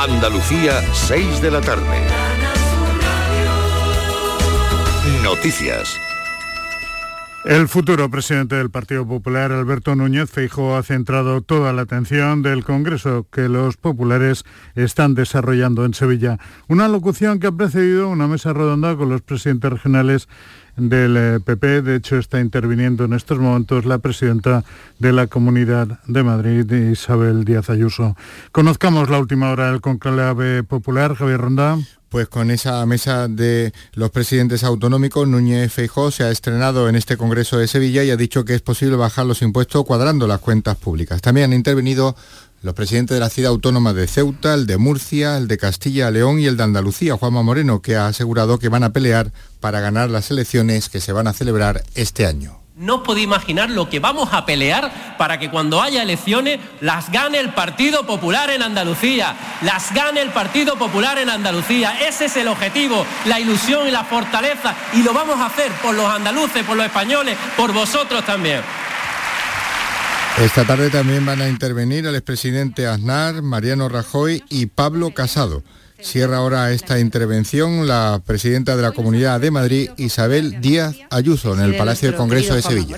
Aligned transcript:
Andalucía, 0.00 0.80
6 0.92 1.42
de 1.42 1.50
la 1.50 1.60
tarde. 1.60 1.82
Noticias. 5.24 5.98
El 7.44 7.66
futuro 7.66 8.08
presidente 8.08 8.54
del 8.54 8.70
Partido 8.70 9.04
Popular, 9.08 9.50
Alberto 9.50 9.96
Núñez 9.96 10.30
Feijóo, 10.30 10.76
ha 10.76 10.84
centrado 10.84 11.40
toda 11.40 11.72
la 11.72 11.82
atención 11.82 12.42
del 12.42 12.62
Congreso 12.62 13.26
que 13.32 13.48
los 13.48 13.76
populares 13.76 14.44
están 14.76 15.14
desarrollando 15.14 15.84
en 15.84 15.94
Sevilla. 15.94 16.38
Una 16.68 16.86
locución 16.86 17.40
que 17.40 17.48
ha 17.48 17.52
precedido 17.52 18.08
una 18.08 18.28
mesa 18.28 18.52
redonda 18.52 18.94
con 18.96 19.08
los 19.08 19.22
presidentes 19.22 19.72
regionales 19.72 20.28
del 20.78 21.40
PP. 21.42 21.76
Eh, 21.76 21.82
de 21.82 21.96
hecho, 21.96 22.16
está 22.16 22.40
interviniendo 22.40 23.04
en 23.04 23.12
estos 23.12 23.38
momentos 23.38 23.84
la 23.84 23.98
presidenta 23.98 24.64
de 24.98 25.12
la 25.12 25.26
Comunidad 25.26 26.00
de 26.06 26.22
Madrid, 26.22 26.70
Isabel 26.70 27.44
Díaz 27.44 27.70
Ayuso. 27.70 28.16
Conozcamos 28.52 29.10
la 29.10 29.18
última 29.18 29.50
hora 29.50 29.70
del 29.70 29.80
conclave 29.80 30.62
popular. 30.62 31.14
Javier 31.14 31.40
Ronda. 31.40 31.78
Pues 32.08 32.26
con 32.26 32.50
esa 32.50 32.86
mesa 32.86 33.28
de 33.28 33.74
los 33.92 34.10
presidentes 34.10 34.64
autonómicos, 34.64 35.28
Núñez 35.28 35.70
Feijó 35.70 36.10
se 36.10 36.24
ha 36.24 36.30
estrenado 36.30 36.88
en 36.88 36.96
este 36.96 37.18
Congreso 37.18 37.58
de 37.58 37.68
Sevilla 37.68 38.02
y 38.02 38.10
ha 38.10 38.16
dicho 38.16 38.46
que 38.46 38.54
es 38.54 38.62
posible 38.62 38.96
bajar 38.96 39.26
los 39.26 39.42
impuestos 39.42 39.84
cuadrando 39.84 40.26
las 40.26 40.40
cuentas 40.40 40.78
públicas. 40.78 41.20
También 41.20 41.50
han 41.50 41.52
intervenido 41.52 42.16
los 42.62 42.74
presidentes 42.74 43.14
de 43.14 43.20
la 43.20 43.30
ciudad 43.30 43.52
autónoma 43.52 43.92
de 43.92 44.06
Ceuta, 44.06 44.54
el 44.54 44.66
de 44.66 44.78
Murcia, 44.78 45.36
el 45.36 45.48
de 45.48 45.58
Castilla 45.58 46.10
León 46.10 46.40
y 46.40 46.46
el 46.46 46.56
de 46.56 46.64
Andalucía, 46.64 47.16
Juanma 47.16 47.42
Moreno, 47.42 47.82
que 47.82 47.96
ha 47.96 48.08
asegurado 48.08 48.58
que 48.58 48.68
van 48.68 48.82
a 48.82 48.92
pelear 48.92 49.32
para 49.60 49.80
ganar 49.80 50.10
las 50.10 50.30
elecciones 50.30 50.88
que 50.88 51.00
se 51.00 51.12
van 51.12 51.28
a 51.28 51.32
celebrar 51.32 51.82
este 51.94 52.26
año. 52.26 52.58
No 52.78 52.96
os 52.96 53.02
podéis 53.02 53.24
imaginar 53.24 53.70
lo 53.70 53.90
que 53.90 53.98
vamos 53.98 54.28
a 54.32 54.46
pelear 54.46 55.16
para 55.18 55.40
que 55.40 55.50
cuando 55.50 55.82
haya 55.82 56.00
elecciones 56.00 56.60
las 56.80 57.10
gane 57.10 57.40
el 57.40 57.52
Partido 57.52 58.06
Popular 58.06 58.50
en 58.50 58.62
Andalucía. 58.62 59.34
Las 59.62 59.92
gane 59.92 60.20
el 60.20 60.30
Partido 60.30 60.76
Popular 60.76 61.18
en 61.18 61.28
Andalucía. 61.28 62.06
Ese 62.06 62.26
es 62.26 62.36
el 62.36 62.46
objetivo, 62.46 63.04
la 63.24 63.40
ilusión 63.40 63.88
y 63.88 63.90
la 63.90 64.04
fortaleza. 64.04 64.76
Y 64.94 65.02
lo 65.02 65.12
vamos 65.12 65.40
a 65.40 65.46
hacer 65.46 65.72
por 65.82 65.92
los 65.92 66.06
andaluces, 66.06 66.64
por 66.64 66.76
los 66.76 66.86
españoles, 66.86 67.36
por 67.56 67.72
vosotros 67.72 68.24
también. 68.24 68.60
Esta 70.40 70.64
tarde 70.64 70.88
también 70.88 71.26
van 71.26 71.42
a 71.42 71.48
intervenir 71.48 72.06
el 72.06 72.14
expresidente 72.14 72.86
Aznar, 72.86 73.42
Mariano 73.42 73.88
Rajoy 73.88 74.44
y 74.48 74.66
Pablo 74.66 75.10
Casado. 75.10 75.64
Cierra 76.00 76.36
ahora 76.36 76.70
esta 76.70 77.00
intervención 77.00 77.88
la 77.88 78.22
presidenta 78.24 78.76
de 78.76 78.82
la 78.82 78.92
Comunidad 78.92 79.40
de 79.40 79.50
Madrid, 79.50 79.90
Isabel 79.96 80.60
Díaz 80.60 80.94
Ayuso, 81.10 81.54
en 81.54 81.60
el 81.60 81.76
Palacio 81.76 82.08
del 82.08 82.16
Congreso 82.16 82.54
de 82.54 82.62
Sevilla. 82.62 82.96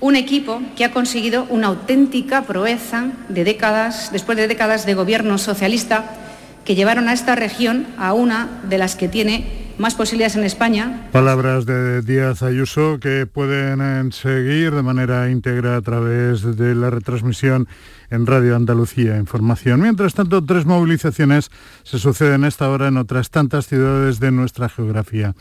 Un 0.00 0.16
equipo 0.16 0.60
que 0.76 0.84
ha 0.84 0.90
conseguido 0.90 1.46
una 1.50 1.68
auténtica 1.68 2.42
proeza 2.42 3.12
de 3.28 3.44
décadas, 3.44 4.10
después 4.10 4.36
de 4.36 4.48
décadas 4.48 4.86
de 4.86 4.94
gobierno 4.94 5.38
socialista, 5.38 6.16
que 6.64 6.74
llevaron 6.74 7.08
a 7.08 7.12
esta 7.12 7.36
región 7.36 7.86
a 7.96 8.12
una 8.12 8.60
de 8.68 8.78
las 8.78 8.96
que 8.96 9.06
tiene 9.06 9.63
más 9.78 9.94
posibilidades 9.94 10.36
en 10.36 10.44
España. 10.44 11.08
Palabras 11.12 11.66
de 11.66 12.02
Díaz 12.02 12.42
Ayuso 12.42 12.98
que 13.00 13.26
pueden 13.26 14.12
seguir 14.12 14.74
de 14.74 14.82
manera 14.82 15.30
íntegra 15.30 15.76
a 15.76 15.82
través 15.82 16.56
de 16.56 16.74
la 16.74 16.90
retransmisión 16.90 17.68
en 18.10 18.26
Radio 18.26 18.56
Andalucía 18.56 19.16
Información. 19.16 19.80
Mientras 19.80 20.14
tanto, 20.14 20.44
tres 20.44 20.66
movilizaciones 20.66 21.50
se 21.82 21.98
suceden 21.98 22.44
esta 22.44 22.68
hora 22.68 22.88
en 22.88 22.96
otras 22.96 23.30
tantas 23.30 23.66
ciudades 23.66 24.20
de 24.20 24.30
nuestra 24.30 24.68
geografía. 24.68 25.34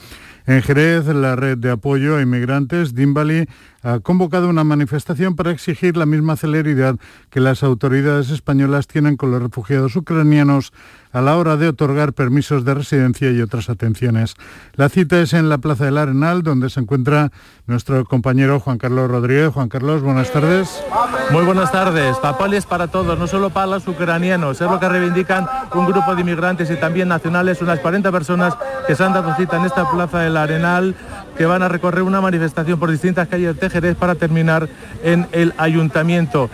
En 0.45 0.61
Jerez, 0.61 1.05
la 1.05 1.35
red 1.35 1.57
de 1.57 1.71
apoyo 1.71 2.17
a 2.17 2.21
inmigrantes, 2.21 2.95
Dimbali, 2.95 3.47
ha 3.83 3.99
convocado 3.99 4.49
una 4.49 4.63
manifestación 4.63 5.35
para 5.35 5.51
exigir 5.51 5.97
la 5.97 6.05
misma 6.05 6.37
celeridad 6.37 6.95
que 7.29 7.41
las 7.41 7.63
autoridades 7.63 8.29
españolas 8.29 8.87
tienen 8.87 9.17
con 9.17 9.31
los 9.31 9.41
refugiados 9.41 9.95
ucranianos 9.95 10.71
a 11.11 11.21
la 11.21 11.37
hora 11.37 11.57
de 11.57 11.67
otorgar 11.67 12.13
permisos 12.13 12.65
de 12.65 12.73
residencia 12.73 13.29
y 13.29 13.41
otras 13.41 13.69
atenciones. 13.69 14.35
La 14.73 14.89
cita 14.89 15.19
es 15.19 15.33
en 15.33 15.47
la 15.47 15.59
Plaza 15.59 15.85
del 15.85 15.99
Arenal, 15.99 16.41
donde 16.41 16.69
se 16.69 16.79
encuentra 16.79 17.31
nuestro 17.67 18.03
compañero 18.05 18.59
Juan 18.59 18.79
Carlos 18.79 19.11
Rodríguez. 19.11 19.53
Juan 19.53 19.69
Carlos, 19.69 20.01
buenas 20.01 20.31
tardes. 20.31 20.83
Muy 21.31 21.45
buenas 21.45 21.71
tardes. 21.71 22.17
Papeles 22.17 22.65
para 22.65 22.87
todos, 22.87 23.17
no 23.19 23.27
solo 23.27 23.51
para 23.51 23.67
los 23.67 23.87
ucranianos. 23.87 24.59
Es 24.59 24.69
lo 24.69 24.79
que 24.79 24.89
reivindican 24.89 25.47
un 25.75 25.85
grupo 25.85 26.15
de 26.15 26.21
inmigrantes 26.21 26.71
y 26.71 26.77
también 26.77 27.09
nacionales, 27.09 27.61
unas 27.61 27.79
40 27.79 28.11
personas 28.11 28.55
que 28.87 28.95
se 28.95 29.03
han 29.03 29.13
dado 29.13 29.35
cita 29.35 29.57
en 29.57 29.65
esta 29.65 29.89
Plaza 29.91 30.19
del 30.19 30.35
Arenal, 30.35 30.95
que 31.37 31.45
van 31.45 31.63
a 31.63 31.69
recorrer 31.69 32.03
una 32.03 32.21
manifestación 32.21 32.79
por 32.79 32.91
distintas 32.91 33.27
calles 33.27 33.59
de 33.59 33.69
Jerez 33.69 33.95
para 33.95 34.15
terminar 34.15 34.67
en 35.03 35.27
el 35.31 35.53
ayuntamiento. 35.57 36.49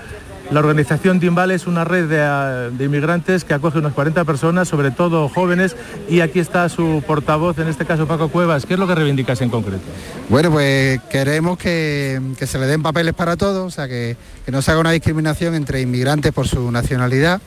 La 0.52 0.62
organización 0.62 1.20
Dimbal 1.20 1.52
es 1.52 1.68
una 1.68 1.84
red 1.84 2.10
de, 2.10 2.84
inmigrantes 2.84 3.44
que 3.44 3.54
acoge 3.54 3.78
unas 3.78 3.94
40 3.94 4.26
personas, 4.26 4.68
sobre 4.68 4.90
todo 4.90 5.30
jóvenes, 5.30 5.76
y 6.10 6.22
aquí 6.22 6.40
está 6.40 6.68
su 6.70 7.04
portavoz, 7.06 7.60
en 7.60 7.68
este 7.68 7.86
caso 7.86 8.08
Paco 8.08 8.30
Cuevas. 8.30 8.66
¿Qué 8.66 8.74
es 8.74 8.80
lo 8.80 8.88
que 8.88 8.96
reivindicas 8.96 9.42
en 9.42 9.50
concreto? 9.50 9.84
Bueno, 10.28 10.50
pues 10.50 11.00
queremos 11.12 11.60
que, 11.60 12.20
se 12.40 12.58
le 12.58 12.66
den 12.66 12.82
papeles 12.82 13.14
para 13.14 13.38
todos, 13.38 13.68
o 13.68 13.70
sea, 13.70 13.88
que, 13.88 14.18
que 14.44 14.52
no 14.52 14.64
se 14.64 14.72
haga 14.72 14.80
una 14.80 14.92
discriminación 14.92 15.54
entre 15.54 15.82
inmigrantes 15.82 16.34
por 16.34 16.48
su 16.48 16.72
nacionalidad 16.72 17.40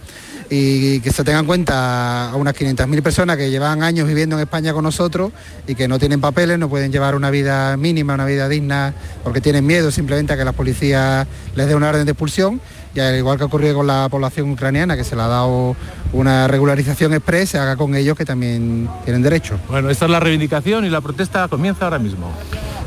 y 0.50 1.00
que 1.00 1.10
se 1.10 1.25
tenga 1.25 1.38
en 1.38 1.47
cuenta 1.47 2.30
a 2.30 2.36
unas 2.36 2.54
500.000 2.54 3.03
personas 3.03 3.36
que 3.36 3.50
llevan 3.50 3.82
años 3.82 4.06
viviendo 4.06 4.36
en 4.36 4.42
España 4.42 4.72
con 4.72 4.84
nosotros 4.84 5.32
y 5.66 5.75
que 5.75 5.88
no 5.88 5.98
tienen 5.98 6.20
papeles, 6.20 6.58
no 6.58 6.69
pueden 6.69 6.92
llevar 6.92 7.14
una 7.14 7.30
vida 7.30 7.76
mínima, 7.76 8.14
una 8.14 8.26
vida 8.26 8.48
digna, 8.48 8.94
porque 9.25 9.41
tienen 9.41 9.66
miedo 9.66 9.91
simplemente 9.91 10.32
a 10.32 10.36
que 10.36 10.44
la 10.44 10.52
policía 10.52 11.26
les 11.54 11.66
dé 11.69 11.75
una 11.75 11.88
orden 11.88 12.04
de 12.04 12.12
expulsión 12.12 12.60
y 12.94 13.00
al 13.00 13.16
igual 13.16 13.38
que 13.38 13.44
ha 13.44 13.47
ocurrido 13.47 13.76
con 13.76 13.86
la 13.86 14.08
población 14.10 14.50
ucraniana, 14.50 14.97
que 14.97 15.04
se 15.04 15.16
le 15.16 15.22
ha 15.22 15.28
dado 15.28 15.76
una 16.12 16.47
regularización 16.48 17.14
express, 17.14 17.50
se 17.50 17.58
haga 17.58 17.76
con 17.76 17.94
ellos 17.94 18.16
que 18.16 18.25
también 18.25 18.88
tienen 19.04 19.22
derecho. 19.22 19.58
Bueno, 19.69 19.88
esta 19.91 20.04
es 20.04 20.10
la 20.10 20.20
reivindicación 20.20 20.84
y 20.84 20.91
la 20.91 21.00
protesta 21.00 21.48
comienza 21.48 21.86
ahora 21.86 21.98
mismo. 21.98 22.31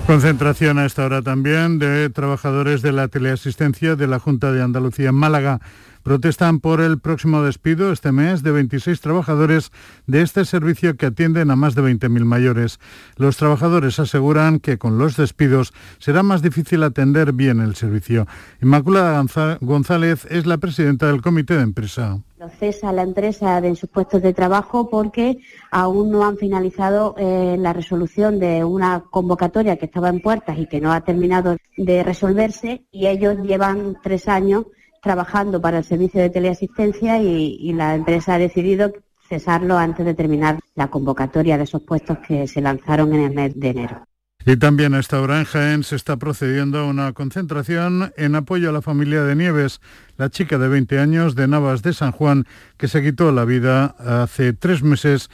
Concentración 0.06 0.78
a 0.78 0.86
esta 0.86 1.04
hora 1.04 1.24
también 1.24 1.80
de 1.80 2.12
trabajadores 2.12 2.84
de 2.84 2.92
la 2.92 3.08
teleasistencia 3.08 3.96
de 3.96 4.06
la 4.06 4.20
Junta 4.20 4.52
de 4.52 4.62
Andalucía 4.62 5.10
en 5.10 5.16
Málaga 5.16 5.60
protestan 6.06 6.60
por 6.60 6.82
el 6.82 7.00
próximo 7.00 7.42
despido 7.42 7.92
este 7.92 8.12
mes 8.12 8.44
de 8.44 8.52
26 8.52 9.02
trabajadores 9.02 9.72
de 10.06 10.22
este 10.22 10.46
servicio 10.46 10.98
que 10.98 11.08
atienden 11.08 11.50
a 11.50 11.56
más 11.56 11.74
de 11.74 11.82
20.000 11.82 12.26
mayores. 12.26 12.80
Los 13.18 13.38
trabajadores 13.38 13.98
aseguran 13.98 14.60
que 14.60 14.78
con 14.78 15.00
los 15.00 15.18
despidos 15.18 15.74
será 15.98 16.22
más 16.22 16.44
difícil 16.44 16.84
atender 16.84 17.34
bien 17.34 17.60
el 17.60 17.76
servicio. 17.76 18.28
Inmaculada 18.62 19.26
González 19.62 20.28
es 20.30 20.46
la 20.46 20.60
presidenta 20.60 21.08
del 21.08 21.24
comité 21.24 21.56
de 21.56 21.64
empresa 21.64 22.20
cesa 22.60 22.92
la 22.92 23.02
empresa 23.02 23.60
de 23.60 23.76
sus 23.76 23.90
puestos 23.90 24.22
de 24.22 24.32
trabajo 24.32 24.90
porque 24.90 25.40
aún 25.72 26.12
no 26.12 26.24
han 26.24 26.38
finalizado 26.38 27.16
eh, 27.18 27.56
la 27.58 27.74
resolución 27.74 28.40
de 28.40 28.64
una 28.64 29.04
convocatoria 29.10 29.78
que 29.78 29.86
estaba 29.86 30.10
en 30.10 30.22
puertas 30.22 30.58
y 30.60 30.68
que 30.68 30.80
no 30.80 30.92
ha 30.92 31.02
terminado 31.02 31.58
de 31.76 32.04
resolverse 32.04 32.86
y 32.92 33.08
ellos 33.08 33.38
llevan 33.42 33.98
tres 34.04 34.28
años 34.28 34.66
trabajando 35.06 35.62
para 35.62 35.78
el 35.78 35.84
servicio 35.84 36.20
de 36.20 36.32
teleasistencia 36.32 37.22
y, 37.22 37.72
la 37.74 37.94
empresa 37.94 38.34
ha 38.34 38.40
decidido 38.40 38.92
cesarlo 39.30 39.78
antes 39.78 40.04
de 40.04 40.16
terminar 40.16 40.60
la 40.74 40.88
convocatoria 40.88 41.60
de 41.60 41.66
esos 41.66 41.84
puestos 41.84 42.18
que 42.28 42.48
se 42.48 42.60
lanzaron 42.60 43.14
en 43.14 43.22
el 43.22 43.36
mes 43.36 43.54
de 43.56 43.70
enero. 43.70 44.08
Y 44.48 44.58
también 44.58 44.96
a 44.96 45.00
esta 45.00 45.22
hora 45.22 45.38
en 45.38 45.46
Jaén 45.46 45.84
se 45.84 45.96
está 45.96 46.18
procediendo 46.18 46.80
a 46.80 46.86
una 46.86 47.14
concentración 47.14 48.14
en 48.18 48.34
apoyo 48.34 48.70
a 48.70 48.74
la 48.74 48.82
familia 48.82 49.24
de 49.24 49.36
Nieves, 49.36 49.80
la 50.18 50.30
chica 50.30 50.58
de 50.58 50.70
20 50.70 50.98
años 50.98 51.36
de 51.36 51.48
Navas 51.48 51.84
de 51.84 51.94
San 51.94 52.12
Juan, 52.12 52.46
que 52.78 52.88
se 52.88 53.04
quitó 53.04 53.32
la 53.32 53.46
vida 53.46 53.96
hace 54.00 54.54
tres 54.54 54.82
meses 54.82 55.30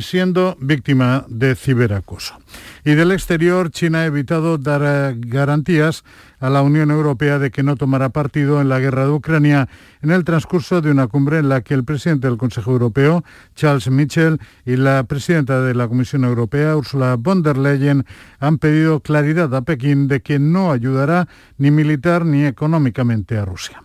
siendo 0.00 0.56
víctima 0.60 1.24
de 1.28 1.54
ciberacoso. 1.54 2.38
Y 2.84 2.94
del 2.94 3.12
exterior, 3.12 3.70
China 3.70 4.00
ha 4.00 4.06
evitado 4.06 4.58
dar 4.58 4.82
eh, 4.84 5.14
garantías 5.18 6.04
a 6.40 6.50
la 6.50 6.62
Unión 6.62 6.90
Europea 6.90 7.38
de 7.38 7.50
que 7.50 7.62
no 7.62 7.76
tomará 7.76 8.10
partido 8.10 8.60
en 8.60 8.68
la 8.68 8.78
guerra 8.78 9.04
de 9.04 9.12
Ucrania 9.12 9.68
en 10.02 10.10
el 10.10 10.24
transcurso 10.24 10.80
de 10.80 10.90
una 10.90 11.06
cumbre 11.06 11.38
en 11.38 11.48
la 11.48 11.62
que 11.62 11.74
el 11.74 11.84
presidente 11.84 12.26
del 12.26 12.36
Consejo 12.36 12.72
Europeo, 12.72 13.24
Charles 13.54 13.88
Michel, 13.90 14.38
y 14.66 14.76
la 14.76 15.04
presidenta 15.04 15.62
de 15.62 15.74
la 15.74 15.88
Comisión 15.88 16.24
Europea, 16.24 16.76
Ursula 16.76 17.16
von 17.16 17.42
der 17.42 17.56
Leyen, 17.56 18.04
han 18.40 18.58
pedido 18.58 19.00
claridad 19.00 19.54
a 19.54 19.62
Pekín 19.62 20.08
de 20.08 20.20
que 20.20 20.38
no 20.38 20.72
ayudará 20.72 21.28
ni 21.56 21.70
militar 21.70 22.26
ni 22.26 22.44
económicamente 22.44 23.38
a 23.38 23.44
Rusia. 23.44 23.82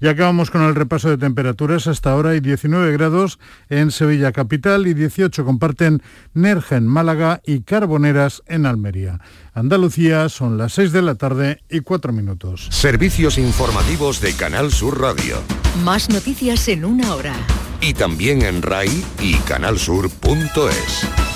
Y 0.00 0.08
acabamos 0.08 0.50
con 0.50 0.62
el 0.62 0.74
repaso 0.74 1.08
de 1.08 1.18
temperaturas. 1.18 1.86
Hasta 1.86 2.10
ahora 2.10 2.30
hay 2.30 2.40
19 2.40 2.92
grados 2.92 3.38
en 3.68 3.90
Sevilla 3.90 4.32
Capital 4.32 4.86
y 4.86 4.94
18 4.94 5.44
comparten 5.44 6.02
Nerja 6.34 6.76
en 6.76 6.86
Málaga 6.86 7.40
y 7.46 7.60
Carboneras 7.60 8.42
en 8.46 8.66
Almería. 8.66 9.20
Andalucía 9.54 10.28
son 10.28 10.58
las 10.58 10.74
6 10.74 10.92
de 10.92 11.02
la 11.02 11.14
tarde 11.14 11.62
y 11.70 11.80
4 11.80 12.12
minutos. 12.12 12.68
Servicios 12.70 13.38
informativos 13.38 14.20
de 14.20 14.34
Canal 14.34 14.70
Sur 14.70 15.00
Radio. 15.00 15.36
Más 15.84 16.08
noticias 16.08 16.68
en 16.68 16.84
una 16.84 17.14
hora. 17.14 17.34
Y 17.80 17.94
también 17.94 18.42
en 18.42 18.62
RAI 18.62 19.04
y 19.20 19.34
canalsur.es. 19.40 21.35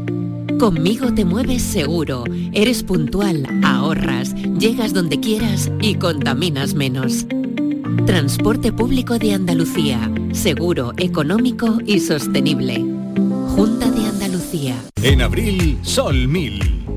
Conmigo 0.59 1.13
te 1.13 1.25
mueves 1.25 1.61
seguro, 1.61 2.23
eres 2.51 2.83
puntual, 2.83 3.47
ahorras, 3.63 4.33
llegas 4.35 4.93
donde 4.93 5.19
quieras 5.19 5.71
y 5.81 5.95
contaminas 5.95 6.73
menos. 6.73 7.25
Transporte 8.05 8.71
público 8.71 9.17
de 9.17 9.33
Andalucía, 9.33 10.11
seguro, 10.33 10.93
económico 10.97 11.79
y 11.85 11.99
sostenible. 11.99 12.83
Junta 13.55 13.89
de 13.91 14.05
Andalucía. 14.05 14.75
En 15.01 15.21
abril, 15.21 15.77
Sol 15.81 16.27
1000. 16.27 16.80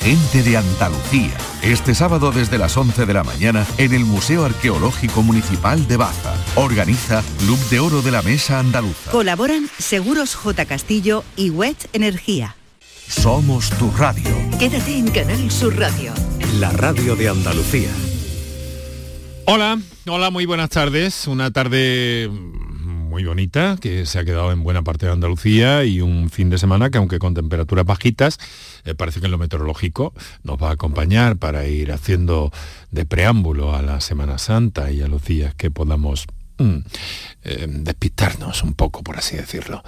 Gente 0.00 0.42
de 0.42 0.56
Andalucía. 0.56 1.36
Este 1.62 1.94
sábado 1.94 2.30
desde 2.30 2.56
las 2.56 2.76
11 2.76 3.04
de 3.04 3.12
la 3.12 3.24
mañana 3.24 3.66
en 3.78 3.92
el 3.92 4.04
Museo 4.04 4.44
Arqueológico 4.44 5.22
Municipal 5.22 5.86
de 5.88 5.96
Baza. 5.96 6.34
Organiza 6.54 7.22
Club 7.40 7.58
de 7.68 7.80
Oro 7.80 8.00
de 8.00 8.12
la 8.12 8.22
Mesa 8.22 8.60
Andaluza. 8.60 9.10
Colaboran 9.10 9.68
Seguros 9.78 10.34
J. 10.34 10.64
Castillo 10.66 11.24
y 11.36 11.50
Wet 11.50 11.88
Energía. 11.92 12.54
Somos 13.08 13.70
tu 13.70 13.90
radio. 13.90 14.30
Quédate 14.58 14.96
en 14.96 15.08
Canal 15.10 15.50
Sur 15.50 15.76
Radio. 15.78 16.12
La 16.58 16.70
radio 16.70 17.16
de 17.16 17.28
Andalucía. 17.28 17.90
Hola, 19.46 19.78
hola, 20.06 20.30
muy 20.30 20.46
buenas 20.46 20.70
tardes. 20.70 21.26
Una 21.26 21.50
tarde 21.50 22.30
muy 23.18 23.24
bonita 23.24 23.76
que 23.80 24.06
se 24.06 24.20
ha 24.20 24.24
quedado 24.24 24.52
en 24.52 24.62
buena 24.62 24.82
parte 24.82 25.06
de 25.06 25.10
Andalucía 25.10 25.82
y 25.82 26.00
un 26.00 26.30
fin 26.30 26.50
de 26.50 26.58
semana 26.58 26.88
que 26.88 26.98
aunque 26.98 27.18
con 27.18 27.34
temperaturas 27.34 27.84
bajitas, 27.84 28.38
eh, 28.84 28.94
parece 28.94 29.18
que 29.18 29.26
en 29.26 29.32
lo 29.32 29.38
meteorológico 29.38 30.14
nos 30.44 30.62
va 30.62 30.68
a 30.68 30.74
acompañar 30.74 31.36
para 31.36 31.66
ir 31.66 31.90
haciendo 31.90 32.52
de 32.92 33.04
preámbulo 33.06 33.74
a 33.74 33.82
la 33.82 34.00
Semana 34.00 34.38
Santa 34.38 34.92
y 34.92 35.02
a 35.02 35.08
los 35.08 35.24
días 35.24 35.52
que 35.56 35.68
podamos 35.68 36.26
mm, 36.58 36.76
eh, 37.42 37.66
despistarnos 37.68 38.62
un 38.62 38.74
poco, 38.74 39.02
por 39.02 39.16
así 39.16 39.36
decirlo. 39.36 39.82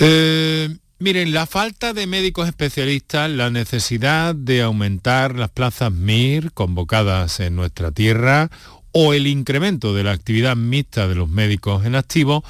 Eh, 0.00 0.74
miren, 1.00 1.34
la 1.34 1.44
falta 1.44 1.92
de 1.92 2.06
médicos 2.06 2.48
especialistas, 2.48 3.30
la 3.30 3.50
necesidad 3.50 4.34
de 4.34 4.62
aumentar 4.62 5.34
las 5.34 5.50
plazas 5.50 5.92
MIR 5.92 6.50
convocadas 6.52 7.40
en 7.40 7.56
nuestra 7.56 7.90
tierra 7.90 8.50
o 8.96 9.12
el 9.12 9.26
incremento 9.26 9.92
de 9.92 10.04
la 10.04 10.12
actividad 10.12 10.54
mixta 10.56 11.08
de 11.08 11.16
los 11.16 11.28
médicos 11.28 11.84
en 11.84 11.96
activo 11.96 12.44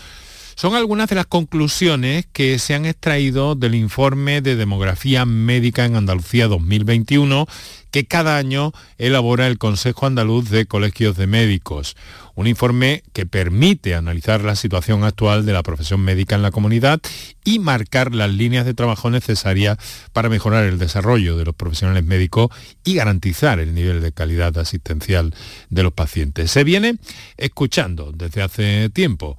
son 0.57 0.75
algunas 0.75 1.09
de 1.09 1.17
las 1.17 1.27
conclusiones 1.27 2.27
que 2.33 2.59
se 2.59 2.75
han 2.75 2.87
extraído 2.87 3.55
del 3.55 3.75
informe 3.75 4.41
de 4.41 4.57
demografía 4.57 5.25
médica 5.25 5.85
en 5.85 5.97
Andalucía 5.97 6.47
2021 6.49 7.47
que 7.91 8.07
cada 8.07 8.39
año 8.39 8.73
elabora 8.99 9.47
el 9.47 9.57
Consejo 9.57 10.07
Andaluz 10.07 10.51
de 10.51 10.67
Colegios 10.67 11.17
de 11.17 11.29
Médicos. 11.29 11.97
Un 12.35 12.49
informe 12.49 13.05
que 13.13 13.25
permite 13.25 13.95
analizar 13.95 14.41
la 14.41 14.57
situación 14.57 15.05
actual 15.05 15.47
de 15.47 15.53
la 15.53 15.63
profesión 15.63 16.01
médica 16.01 16.35
en 16.35 16.43
la 16.43 16.51
comunidad 16.51 17.01
y 17.45 17.61
marcar 17.61 18.13
las 18.13 18.31
líneas 18.31 18.67
de 18.67 18.75
trabajo 18.75 19.11
necesarias 19.11 19.79
para 20.13 20.29
mejorar 20.29 20.65
el 20.65 20.79
desarrollo 20.79 21.37
de 21.37 21.45
los 21.45 21.55
profesionales 21.55 22.05
médicos 22.05 22.49
y 22.83 22.95
garantizar 22.95 23.61
el 23.61 23.75
nivel 23.75 24.01
de 24.01 24.11
calidad 24.11 24.59
asistencial 24.59 25.33
de 25.71 25.83
los 25.85 25.93
pacientes. 25.93 26.51
Se 26.51 26.65
viene 26.65 26.97
escuchando 27.37 28.11
desde 28.11 28.43
hace 28.43 28.91
tiempo 28.91 29.39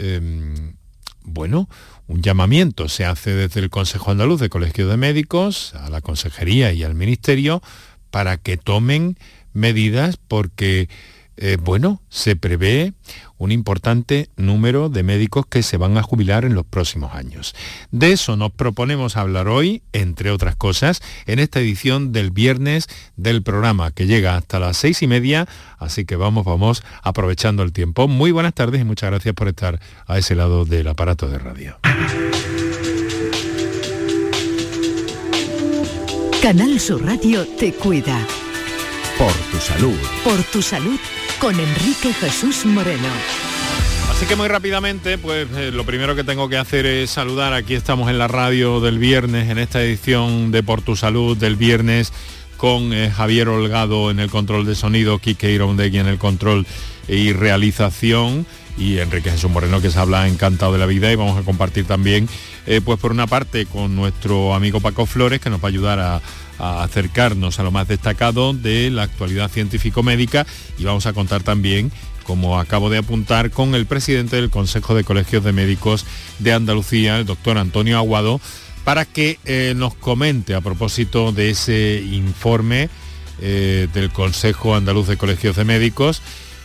em, 0.00 0.74
bueno, 1.22 1.68
un 2.06 2.22
llamamiento. 2.22 2.88
Se 2.88 3.04
hace 3.04 3.32
desde 3.32 3.60
el 3.60 3.70
Consejo 3.70 4.10
Andaluz 4.10 4.40
de 4.40 4.48
Colegio 4.48 4.88
de 4.88 4.96
Médicos 4.96 5.74
a 5.74 5.90
la 5.90 6.00
Consejería 6.00 6.72
y 6.72 6.82
al 6.82 6.94
Ministerio 6.94 7.62
para 8.10 8.36
que 8.36 8.56
tomen 8.56 9.16
medidas 9.52 10.16
porque, 10.16 10.88
eh, 11.36 11.56
bueno, 11.60 12.02
se 12.08 12.36
prevé 12.36 12.94
un 13.40 13.52
importante 13.52 14.28
número 14.36 14.90
de 14.90 15.02
médicos 15.02 15.46
que 15.46 15.62
se 15.62 15.78
van 15.78 15.96
a 15.96 16.02
jubilar 16.02 16.44
en 16.44 16.54
los 16.54 16.66
próximos 16.66 17.14
años. 17.14 17.54
De 17.90 18.12
eso 18.12 18.36
nos 18.36 18.52
proponemos 18.52 19.16
hablar 19.16 19.48
hoy, 19.48 19.82
entre 19.94 20.30
otras 20.30 20.56
cosas, 20.56 21.00
en 21.24 21.38
esta 21.38 21.58
edición 21.58 22.12
del 22.12 22.30
viernes 22.30 22.86
del 23.16 23.42
programa 23.42 23.92
que 23.92 24.06
llega 24.06 24.36
hasta 24.36 24.60
las 24.60 24.76
seis 24.76 25.00
y 25.02 25.06
media, 25.06 25.48
así 25.78 26.04
que 26.04 26.16
vamos, 26.16 26.44
vamos 26.44 26.82
aprovechando 27.02 27.62
el 27.62 27.72
tiempo. 27.72 28.08
Muy 28.08 28.30
buenas 28.30 28.52
tardes 28.52 28.82
y 28.82 28.84
muchas 28.84 29.10
gracias 29.10 29.34
por 29.34 29.48
estar 29.48 29.80
a 30.06 30.18
ese 30.18 30.34
lado 30.34 30.66
del 30.66 30.86
aparato 30.88 31.26
de 31.26 31.38
radio. 31.38 31.78
Canal 36.42 36.78
Sur 36.78 37.02
Radio 37.06 37.46
te 37.58 37.72
cuida. 37.72 38.18
Por 39.16 39.32
tu 39.32 39.58
salud. 39.58 39.98
Por 40.24 40.42
tu 40.44 40.60
salud 40.60 40.98
con 41.40 41.58
Enrique 41.58 42.12
Jesús 42.12 42.66
Moreno. 42.66 43.08
Así 44.10 44.26
que 44.26 44.36
muy 44.36 44.46
rápidamente, 44.46 45.16
pues 45.16 45.48
eh, 45.56 45.70
lo 45.72 45.84
primero 45.84 46.14
que 46.14 46.22
tengo 46.22 46.50
que 46.50 46.58
hacer 46.58 46.84
es 46.84 47.10
saludar. 47.10 47.54
Aquí 47.54 47.74
estamos 47.74 48.10
en 48.10 48.18
la 48.18 48.28
radio 48.28 48.80
del 48.80 48.98
viernes, 48.98 49.48
en 49.48 49.58
esta 49.58 49.82
edición 49.82 50.52
de 50.52 50.62
Por 50.62 50.82
tu 50.82 50.96
Salud 50.96 51.36
del 51.38 51.56
viernes, 51.56 52.12
con 52.58 52.92
eh, 52.92 53.10
Javier 53.10 53.48
Holgado 53.48 54.10
en 54.10 54.20
el 54.20 54.30
control 54.30 54.66
de 54.66 54.74
sonido, 54.74 55.18
Kike 55.18 55.50
Irondegui 55.50 55.98
en 55.98 56.08
el 56.08 56.18
control 56.18 56.66
y 57.08 57.32
realización 57.32 58.46
y 58.76 58.98
Enrique 58.98 59.30
Jesús 59.30 59.50
Moreno 59.50 59.80
que 59.80 59.90
se 59.90 59.98
habla 59.98 60.28
encantado 60.28 60.74
de 60.74 60.78
la 60.78 60.86
vida 60.86 61.10
y 61.10 61.16
vamos 61.16 61.38
a 61.38 61.42
compartir 61.42 61.86
también 61.86 62.28
eh, 62.66 62.80
pues 62.84 63.00
por 63.00 63.10
una 63.12 63.26
parte 63.26 63.66
con 63.66 63.96
nuestro 63.96 64.54
amigo 64.54 64.80
Paco 64.80 65.06
Flores 65.06 65.40
que 65.40 65.50
nos 65.50 65.60
va 65.60 65.64
a 65.64 65.68
ayudar 65.68 65.98
a, 65.98 66.20
a 66.60 66.82
acercarnos 66.82 67.58
a 67.58 67.62
lo 67.62 67.70
más 67.70 67.88
destacado 67.88 68.52
de 68.52 68.90
la 68.90 69.04
actualidad 69.04 69.50
científico-médica 69.50 70.46
y 70.78 70.84
vamos 70.84 71.06
a 71.06 71.12
contar 71.12 71.42
también 71.42 71.90
como 72.24 72.60
acabo 72.60 72.90
de 72.90 72.98
apuntar, 72.98 73.50
con 73.50 73.74
el 73.74 73.86
presidente 73.86 74.36
del 74.36 74.50
Consejo 74.50 74.94
de 74.94 75.02
Colegios 75.02 75.42
de 75.42 75.50
Médicos 75.50 76.06
de 76.38 76.52
Andalucía, 76.52 77.18
el 77.18 77.26
doctor 77.26 77.58
Antonio 77.58 77.98
Aguado, 77.98 78.40
para 78.84 79.04
que 79.04 79.40
eh, 79.46 79.74
nos 79.76 79.94
comente 79.94 80.54
a 80.54 80.60
propósito 80.60 81.32
de 81.32 81.50
ese 81.50 82.00
informe 82.12 82.88
eh, 83.40 83.88
del 83.92 84.10
Consejo 84.10 84.76
Andaluz 84.76 85.08
de 85.08 85.16
Colegios 85.16 85.56
de 85.56 85.64
Médicos 85.64 86.22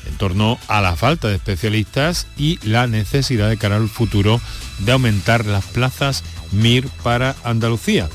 en 0.08 0.16
torno 0.18 0.60
a 0.68 0.82
la 0.82 0.96
falta 0.96 1.30
de 1.30 1.36
especialistas 1.36 2.28
y 2.38 2.60
la 2.68 2.86
necesidad 2.86 3.50
de 3.50 3.58
cara 3.58 3.78
al 3.78 3.90
futuro 3.90 4.40
de 4.80 4.92
aumentar 4.92 5.46
las 5.46 5.66
plazas 5.66 6.24
MIR 6.52 6.88
para 7.02 7.36
Andalucía. 7.44 8.08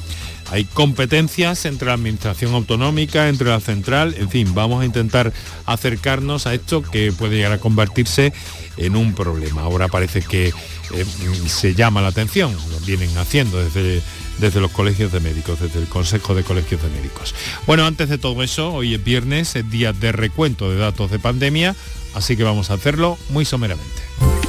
Hay 0.50 0.64
competencias 0.64 1.64
entre 1.64 1.86
la 1.86 1.94
administración 1.94 2.54
autonómica, 2.54 3.28
entre 3.28 3.48
la 3.48 3.60
central, 3.60 4.14
en 4.18 4.28
fin, 4.28 4.52
vamos 4.52 4.82
a 4.82 4.84
intentar 4.84 5.32
acercarnos 5.64 6.46
a 6.46 6.54
esto 6.54 6.82
que 6.82 7.12
puede 7.12 7.36
llegar 7.36 7.52
a 7.52 7.58
convertirse 7.58 8.32
en 8.76 8.96
un 8.96 9.14
problema. 9.14 9.62
Ahora 9.62 9.88
parece 9.88 10.22
que 10.22 10.48
eh, 10.48 11.04
se 11.46 11.74
llama 11.74 12.02
la 12.02 12.08
atención, 12.08 12.52
lo 12.52 12.80
vienen 12.80 13.16
haciendo 13.16 13.62
desde, 13.62 14.02
desde 14.38 14.60
los 14.60 14.72
colegios 14.72 15.12
de 15.12 15.20
médicos, 15.20 15.60
desde 15.60 15.78
el 15.78 15.86
Consejo 15.86 16.34
de 16.34 16.42
Colegios 16.42 16.82
de 16.82 16.88
Médicos. 16.88 17.34
Bueno, 17.66 17.86
antes 17.86 18.08
de 18.08 18.18
todo 18.18 18.42
eso, 18.42 18.72
hoy 18.72 18.94
es 18.94 19.04
viernes, 19.04 19.54
es 19.54 19.70
día 19.70 19.92
de 19.92 20.10
recuento 20.10 20.70
de 20.70 20.78
datos 20.78 21.10
de 21.10 21.20
pandemia, 21.20 21.76
así 22.14 22.36
que 22.36 22.42
vamos 22.42 22.70
a 22.70 22.74
hacerlo 22.74 23.18
muy 23.28 23.44
someramente. 23.44 24.39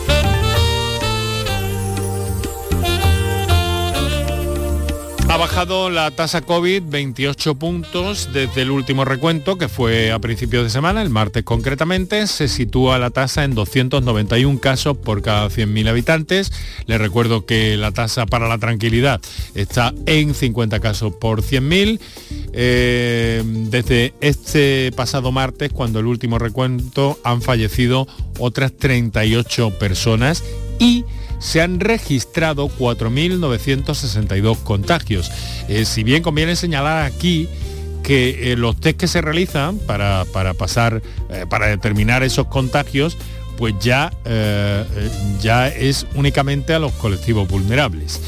Ha 5.31 5.37
bajado 5.37 5.89
la 5.89 6.11
tasa 6.11 6.41
COVID 6.41 6.83
28 6.87 7.55
puntos 7.55 8.31
desde 8.33 8.63
el 8.63 8.69
último 8.69 9.05
recuento, 9.05 9.57
que 9.57 9.69
fue 9.69 10.11
a 10.11 10.19
principios 10.19 10.65
de 10.65 10.69
semana, 10.69 11.01
el 11.01 11.09
martes 11.09 11.43
concretamente. 11.45 12.27
Se 12.27 12.49
sitúa 12.49 12.99
la 12.99 13.11
tasa 13.11 13.45
en 13.45 13.55
291 13.55 14.59
casos 14.59 14.97
por 14.97 15.21
cada 15.21 15.47
100.000 15.47 15.87
habitantes. 15.87 16.51
Les 16.85 16.99
recuerdo 16.99 17.45
que 17.45 17.77
la 17.77 17.93
tasa 17.93 18.25
para 18.25 18.49
la 18.49 18.57
tranquilidad 18.57 19.21
está 19.55 19.93
en 20.05 20.35
50 20.35 20.81
casos 20.81 21.13
por 21.15 21.41
100.000. 21.41 22.01
Eh, 22.51 23.41
desde 23.45 24.13
este 24.19 24.91
pasado 24.97 25.31
martes, 25.31 25.71
cuando 25.71 26.01
el 26.01 26.07
último 26.07 26.39
recuento, 26.39 27.17
han 27.23 27.41
fallecido 27.41 28.05
otras 28.37 28.73
38 28.73 29.79
personas 29.79 30.43
y 30.77 31.05
se 31.41 31.59
han 31.59 31.79
registrado 31.79 32.69
4.962 32.69 34.57
contagios. 34.63 35.29
Eh, 35.67 35.85
si 35.85 36.03
bien 36.03 36.23
conviene 36.23 36.55
señalar 36.55 37.03
aquí 37.03 37.49
que 38.03 38.51
eh, 38.51 38.55
los 38.55 38.79
test 38.79 38.99
que 38.99 39.07
se 39.07 39.21
realizan 39.21 39.79
para, 39.79 40.23
pasar, 40.57 41.01
eh, 41.29 41.45
para 41.49 41.67
determinar 41.67 42.23
esos 42.23 42.47
contagios, 42.47 43.17
pues 43.57 43.75
ya, 43.79 44.11
ya 45.39 45.67
es 45.67 46.07
únicamente 46.15 46.73
a 46.73 46.79
los 46.79 46.93
colectivos 46.93 47.47
vulnerables. 47.47 48.19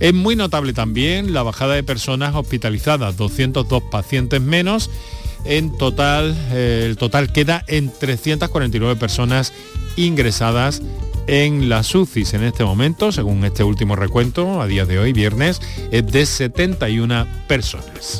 Es 0.00 0.14
muy 0.14 0.34
notable 0.34 0.72
también 0.72 1.34
la 1.34 1.42
bajada 1.42 1.74
de 1.74 1.82
personas 1.82 2.34
hospitalizadas, 2.34 3.18
202 3.18 3.82
pacientes 3.90 4.40
menos. 4.40 4.88
En 5.44 5.76
total, 5.76 6.34
el 6.54 6.96
total 6.96 7.32
queda 7.32 7.64
en 7.66 7.92
349 7.92 8.96
personas 8.96 9.52
ingresadas 9.96 10.80
en 11.28 11.68
las 11.68 11.94
UCIs 11.94 12.32
en 12.34 12.42
este 12.42 12.64
momento, 12.64 13.12
según 13.12 13.44
este 13.44 13.62
último 13.62 13.94
recuento, 13.94 14.62
a 14.62 14.66
día 14.66 14.86
de 14.86 14.98
hoy, 14.98 15.12
viernes, 15.12 15.60
es 15.92 16.10
de 16.10 16.24
71 16.24 17.26
personas. 17.46 18.18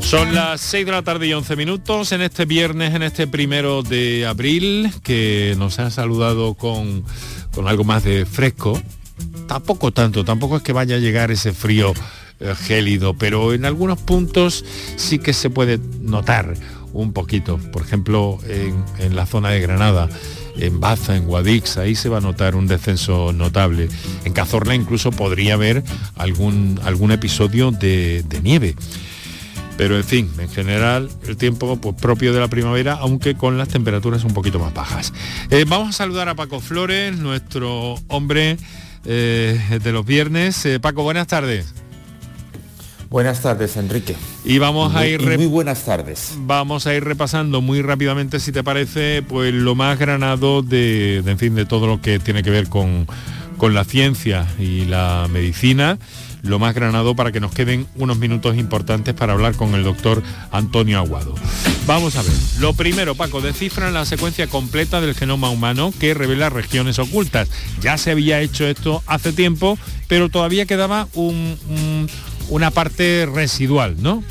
Son 0.00 0.34
las 0.34 0.60
6 0.60 0.86
de 0.86 0.92
la 0.92 1.02
tarde 1.02 1.26
y 1.26 1.32
11 1.32 1.56
minutos 1.56 2.12
en 2.12 2.22
este 2.22 2.44
viernes, 2.44 2.94
en 2.94 3.02
este 3.02 3.26
primero 3.26 3.82
de 3.82 4.26
abril, 4.26 4.92
que 5.02 5.54
nos 5.58 5.78
ha 5.80 5.90
saludado 5.90 6.54
con, 6.54 7.04
con 7.52 7.68
algo 7.68 7.84
más 7.84 8.04
de 8.04 8.26
fresco. 8.26 8.80
Tampoco 9.48 9.92
tanto, 9.92 10.24
tampoco 10.24 10.56
es 10.56 10.62
que 10.62 10.72
vaya 10.72 10.96
a 10.96 10.98
llegar 10.98 11.30
ese 11.32 11.52
frío 11.52 11.92
gélido, 12.66 13.14
pero 13.14 13.52
en 13.52 13.64
algunos 13.64 13.98
puntos 13.98 14.64
sí 14.96 15.18
que 15.18 15.32
se 15.32 15.50
puede 15.50 15.78
notar 16.00 16.54
un 16.92 17.12
poquito. 17.12 17.58
Por 17.72 17.82
ejemplo, 17.82 18.38
en, 18.46 19.14
la 19.14 19.26
zona 19.26 19.50
de 19.50 19.60
Granada, 19.60 20.08
en 20.56 20.80
Baza, 20.80 21.16
en 21.16 21.24
Guadix, 21.26 21.76
ahí 21.76 21.94
se 21.94 22.08
va 22.08 22.18
a 22.18 22.20
notar 22.20 22.56
un 22.56 22.66
descenso 22.66 23.32
notable. 23.32 23.88
En 24.24 24.32
Cazorla 24.32 24.74
incluso 24.74 25.10
podría 25.10 25.54
haber 25.54 25.82
algún, 26.16 26.80
algún 26.84 27.12
episodio 27.12 27.70
de, 27.70 28.24
nieve. 28.42 28.74
Pero 29.76 29.96
en 29.96 30.04
fin, 30.04 30.30
en 30.38 30.50
general 30.50 31.08
el 31.26 31.38
tiempo 31.38 31.80
pues, 31.80 31.94
propio 31.96 32.34
de 32.34 32.40
la 32.40 32.48
primavera, 32.48 32.98
aunque 33.00 33.34
con 33.34 33.56
las 33.56 33.68
temperaturas 33.68 34.24
un 34.24 34.34
poquito 34.34 34.58
más 34.58 34.74
bajas. 34.74 35.12
Eh, 35.50 35.64
vamos 35.66 35.88
a 35.90 35.92
saludar 35.92 36.28
a 36.28 36.34
Paco 36.34 36.60
Flores, 36.60 37.16
nuestro 37.16 37.94
hombre 38.08 38.58
eh, 39.06 39.78
de 39.82 39.92
los 39.92 40.04
viernes. 40.04 40.68
Paco, 40.82 41.02
buenas 41.02 41.28
tardes. 41.28 41.72
Buenas 43.10 43.42
tardes, 43.42 43.76
Enrique. 43.76 44.14
Y 44.44 44.58
vamos 44.58 44.94
a 44.94 45.04
ir... 45.04 45.20
muy 45.20 45.46
buenas 45.46 45.84
tardes. 45.84 46.34
Vamos 46.38 46.86
a 46.86 46.94
ir 46.94 47.02
repasando 47.02 47.60
muy 47.60 47.82
rápidamente, 47.82 48.38
si 48.38 48.52
te 48.52 48.62
parece, 48.62 49.22
pues 49.22 49.52
lo 49.52 49.74
más 49.74 49.98
granado 49.98 50.62
de, 50.62 51.16
en 51.16 51.36
fin, 51.36 51.56
de 51.56 51.66
todo 51.66 51.88
lo 51.88 52.00
que 52.00 52.20
tiene 52.20 52.44
que 52.44 52.50
ver 52.50 52.68
con, 52.68 53.08
con 53.56 53.74
la 53.74 53.82
ciencia 53.82 54.46
y 54.60 54.84
la 54.84 55.26
medicina 55.28 55.98
lo 56.42 56.58
más 56.58 56.74
granado 56.74 57.14
para 57.14 57.32
que 57.32 57.40
nos 57.40 57.52
queden 57.52 57.86
unos 57.96 58.16
minutos 58.16 58.56
importantes 58.56 59.12
para 59.12 59.32
hablar 59.32 59.56
con 59.56 59.74
el 59.74 59.82
doctor 59.84 60.22
Antonio 60.50 60.98
Aguado. 60.98 61.34
Vamos 61.86 62.16
a 62.16 62.22
ver. 62.22 62.32
Lo 62.60 62.72
primero, 62.74 63.14
Paco, 63.14 63.40
descifran 63.40 63.92
la 63.92 64.04
secuencia 64.04 64.46
completa 64.46 65.00
del 65.00 65.14
genoma 65.14 65.50
humano 65.50 65.92
que 65.98 66.14
revela 66.14 66.48
regiones 66.48 66.98
ocultas. 66.98 67.48
Ya 67.82 67.98
se 67.98 68.12
había 68.12 68.40
hecho 68.40 68.66
esto 68.66 69.02
hace 69.06 69.32
tiempo, 69.32 69.78
pero 70.08 70.28
todavía 70.28 70.64
quedaba 70.64 71.08
un 71.14 72.08
una 72.50 72.70
parte 72.70 73.26
residual, 73.32 73.96
¿no? 74.02 74.22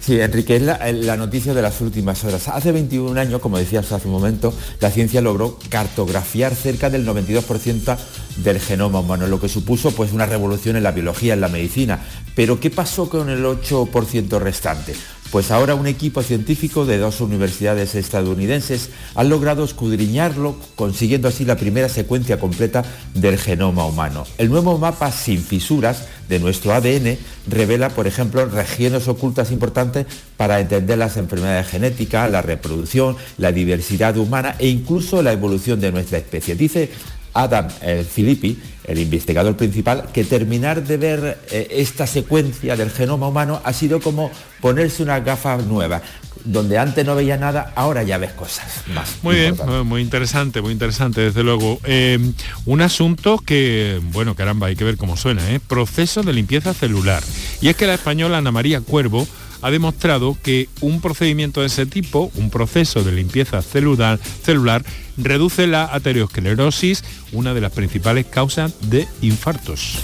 Sí, 0.00 0.20
Enrique, 0.20 0.56
es 0.56 0.62
la, 0.62 1.16
noticia 1.16 1.54
de 1.54 1.62
las 1.62 1.80
últimas 1.80 2.24
horas. 2.24 2.48
Hace 2.48 2.72
21 2.72 3.20
años, 3.20 3.40
como 3.40 3.58
decías 3.58 3.92
hace 3.92 4.08
un 4.08 4.14
momento, 4.14 4.52
la 4.80 4.90
ciencia 4.90 5.20
logró 5.20 5.58
cartografiar 5.68 6.56
cerca 6.56 6.90
del 6.90 7.06
92% 7.06 7.96
del 8.38 8.58
genoma 8.58 9.00
humano, 9.00 9.28
lo 9.28 9.40
que 9.40 9.48
supuso 9.48 9.92
pues, 9.92 10.12
una 10.12 10.26
revolución 10.26 10.74
en 10.76 10.82
la 10.82 10.90
biología, 10.90 11.34
en 11.34 11.40
la 11.40 11.48
medicina. 11.48 12.00
Pero 12.34 12.58
¿qué 12.58 12.70
pasó 12.70 13.08
con 13.08 13.30
el 13.30 13.44
8% 13.44 14.40
restante? 14.40 14.96
Pues 15.30 15.52
ahora 15.52 15.76
un 15.76 15.86
equipo 15.86 16.24
científico 16.24 16.84
de 16.84 16.98
dos 16.98 17.20
universidades 17.20 17.94
estadounidenses 17.94 18.90
han 19.14 19.28
logrado 19.28 19.62
escudriñarlo, 19.62 20.56
consiguiendo 20.74 21.28
así 21.28 21.44
la 21.44 21.56
primera 21.56 21.88
secuencia 21.88 22.40
completa 22.40 22.84
del 23.14 23.38
genoma 23.38 23.86
humano. 23.86 24.26
El 24.38 24.48
nuevo 24.48 24.76
mapa 24.76 25.12
sin 25.12 25.40
fisuras 25.40 26.08
de 26.28 26.40
nuestro 26.40 26.72
ADN 26.72 27.16
revela, 27.46 27.90
por 27.90 28.08
ejemplo, 28.08 28.44
regiones 28.46 29.06
ocultas 29.06 29.52
importantes 29.52 30.06
para 30.36 30.58
entender 30.58 30.98
las 30.98 31.16
enfermedades 31.16 31.68
genéticas, 31.68 32.28
la 32.28 32.42
reproducción, 32.42 33.16
la 33.38 33.52
diversidad 33.52 34.16
humana 34.16 34.56
e 34.58 34.66
incluso 34.66 35.22
la 35.22 35.32
evolución 35.32 35.78
de 35.78 35.92
nuestra 35.92 36.18
especie. 36.18 36.56
Dice 36.56 36.90
Adam 37.34 37.68
eh, 37.82 38.04
Filippi, 38.08 38.58
el 38.84 38.98
investigador 38.98 39.56
principal, 39.56 40.08
que 40.12 40.24
terminar 40.24 40.82
de 40.82 40.96
ver 40.96 41.38
eh, 41.50 41.68
esta 41.70 42.06
secuencia 42.06 42.76
del 42.76 42.90
genoma 42.90 43.28
humano 43.28 43.60
ha 43.64 43.72
sido 43.72 44.00
como 44.00 44.30
ponerse 44.60 45.02
una 45.02 45.20
gafa 45.20 45.56
nueva. 45.58 46.02
Donde 46.42 46.78
antes 46.78 47.04
no 47.04 47.14
veía 47.14 47.36
nada, 47.36 47.70
ahora 47.76 48.02
ya 48.02 48.16
ves 48.16 48.32
cosas 48.32 48.84
más. 48.94 49.18
Muy 49.22 49.34
bien, 49.34 49.56
muy 49.84 50.00
interesante, 50.00 50.62
muy 50.62 50.72
interesante, 50.72 51.20
desde 51.20 51.42
luego. 51.42 51.78
Eh, 51.84 52.18
un 52.64 52.80
asunto 52.80 53.36
que, 53.36 54.00
bueno, 54.04 54.34
caramba, 54.34 54.68
hay 54.68 54.76
que 54.76 54.84
ver 54.84 54.96
cómo 54.96 55.18
suena, 55.18 55.50
¿eh? 55.52 55.60
Proceso 55.60 56.22
de 56.22 56.32
limpieza 56.32 56.72
celular. 56.72 57.22
Y 57.60 57.68
es 57.68 57.76
que 57.76 57.86
la 57.86 57.92
española 57.92 58.38
Ana 58.38 58.52
María 58.52 58.80
Cuervo 58.80 59.28
ha 59.62 59.70
demostrado 59.70 60.36
que 60.42 60.68
un 60.80 61.00
procedimiento 61.00 61.60
de 61.60 61.66
ese 61.66 61.86
tipo, 61.86 62.30
un 62.36 62.50
proceso 62.50 63.02
de 63.02 63.12
limpieza 63.12 63.62
celular, 63.62 64.84
reduce 65.16 65.66
la 65.66 65.84
aterosclerosis, 65.92 67.04
una 67.32 67.54
de 67.54 67.60
las 67.60 67.72
principales 67.72 68.26
causas 68.26 68.74
de 68.90 69.06
infartos. 69.20 69.98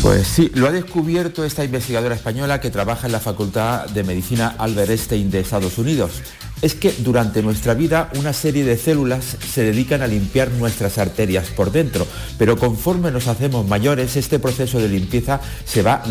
Pues 0.00 0.26
sí, 0.26 0.50
lo 0.54 0.66
ha 0.66 0.72
descubierto 0.72 1.44
esta 1.44 1.64
investigadora 1.64 2.14
española 2.14 2.60
que 2.60 2.70
trabaja 2.70 3.06
en 3.06 3.12
la 3.12 3.20
Facultad 3.20 3.86
de 3.86 4.02
Medicina 4.02 4.54
Albert 4.58 4.90
Einstein 4.90 5.30
de 5.30 5.40
Estados 5.40 5.78
Unidos 5.78 6.10
es 6.62 6.74
que 6.74 6.94
durante 6.98 7.42
nuestra 7.42 7.74
vida 7.74 8.10
una 8.14 8.32
serie 8.32 8.64
de 8.64 8.78
células 8.78 9.36
se 9.52 9.62
dedican 9.62 10.00
a 10.00 10.06
limpiar 10.06 10.50
nuestras 10.52 10.96
arterias 10.98 11.48
por 11.48 11.72
dentro, 11.72 12.06
pero 12.38 12.56
conforme 12.56 13.10
nos 13.10 13.26
hacemos 13.26 13.66
mayores 13.66 14.16
este 14.16 14.38
proceso 14.38 14.78
de 14.78 14.88
limpieza 14.88 15.40
se 15.64 15.82
va 15.82 16.02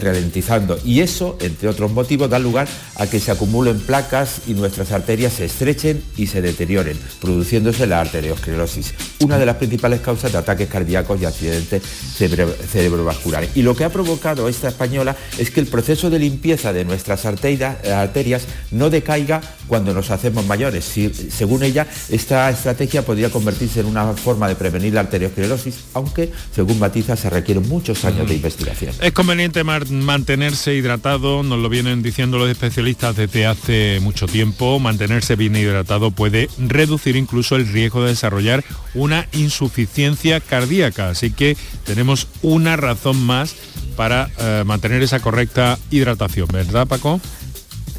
ralentizando 0.00 0.78
y 0.84 1.00
eso, 1.00 1.36
entre 1.40 1.68
otros 1.68 1.92
motivos, 1.92 2.30
da 2.30 2.38
lugar 2.38 2.66
a 2.96 3.06
que 3.06 3.20
se 3.20 3.30
acumulen 3.30 3.78
placas 3.78 4.42
y 4.46 4.54
nuestras 4.54 4.92
arterias 4.92 5.34
se 5.34 5.44
estrechen 5.44 6.02
y 6.16 6.26
se 6.26 6.40
deterioren, 6.40 6.98
produciéndose 7.20 7.86
la 7.86 8.00
arteriosclerosis, 8.00 8.94
una 9.20 9.38
de 9.38 9.46
las 9.46 9.56
principales 9.56 10.00
causas 10.00 10.32
de 10.32 10.38
ataques 10.38 10.68
cardíacos 10.68 11.20
y 11.20 11.26
accidentes 11.26 11.82
cerebrovasculares. 11.82 13.50
Y 13.54 13.62
lo 13.62 13.76
que 13.76 13.84
ha 13.84 13.90
provocado 13.90 14.48
esta 14.48 14.68
española 14.68 15.16
es 15.38 15.50
que 15.50 15.60
el 15.60 15.66
proceso 15.66 16.08
de 16.08 16.18
limpieza 16.18 16.72
de 16.72 16.84
nuestras 16.84 17.26
arterias 17.26 18.44
no 18.70 18.88
decaiga 18.88 19.40
cuando 19.66 19.92
nos 19.92 20.10
hacemos 20.10 20.46
mayores. 20.46 20.84
Si, 20.84 21.12
según 21.12 21.62
ella, 21.62 21.86
esta 22.08 22.50
estrategia 22.50 23.02
podría 23.02 23.30
convertirse 23.30 23.80
en 23.80 23.86
una 23.86 24.12
forma 24.14 24.48
de 24.48 24.56
prevenir 24.56 24.94
la 24.94 25.00
arteriosclerosis, 25.00 25.76
aunque, 25.94 26.32
según 26.54 26.78
matiza, 26.78 27.16
se 27.16 27.30
requieren 27.30 27.68
muchos 27.68 28.04
años 28.04 28.28
de 28.28 28.34
investigación. 28.34 28.94
Es 29.00 29.12
conveniente 29.12 29.64
mantenerse 29.64 30.74
hidratado, 30.74 31.42
nos 31.42 31.58
lo 31.58 31.68
vienen 31.68 32.02
diciendo 32.02 32.38
los 32.38 32.50
especialistas 32.50 33.16
desde 33.16 33.46
hace 33.46 33.98
mucho 34.00 34.26
tiempo. 34.26 34.78
Mantenerse 34.78 35.36
bien 35.36 35.56
hidratado 35.56 36.10
puede 36.10 36.48
reducir 36.58 37.16
incluso 37.16 37.56
el 37.56 37.68
riesgo 37.68 38.02
de 38.02 38.10
desarrollar 38.10 38.64
una 38.94 39.26
insuficiencia 39.32 40.40
cardíaca. 40.40 41.10
Así 41.10 41.30
que 41.30 41.56
tenemos 41.84 42.28
una 42.42 42.76
razón 42.76 43.20
más 43.24 43.54
para 43.96 44.30
eh, 44.38 44.62
mantener 44.66 45.02
esa 45.02 45.20
correcta 45.20 45.78
hidratación, 45.90 46.48
¿verdad 46.52 46.86
Paco? 46.86 47.20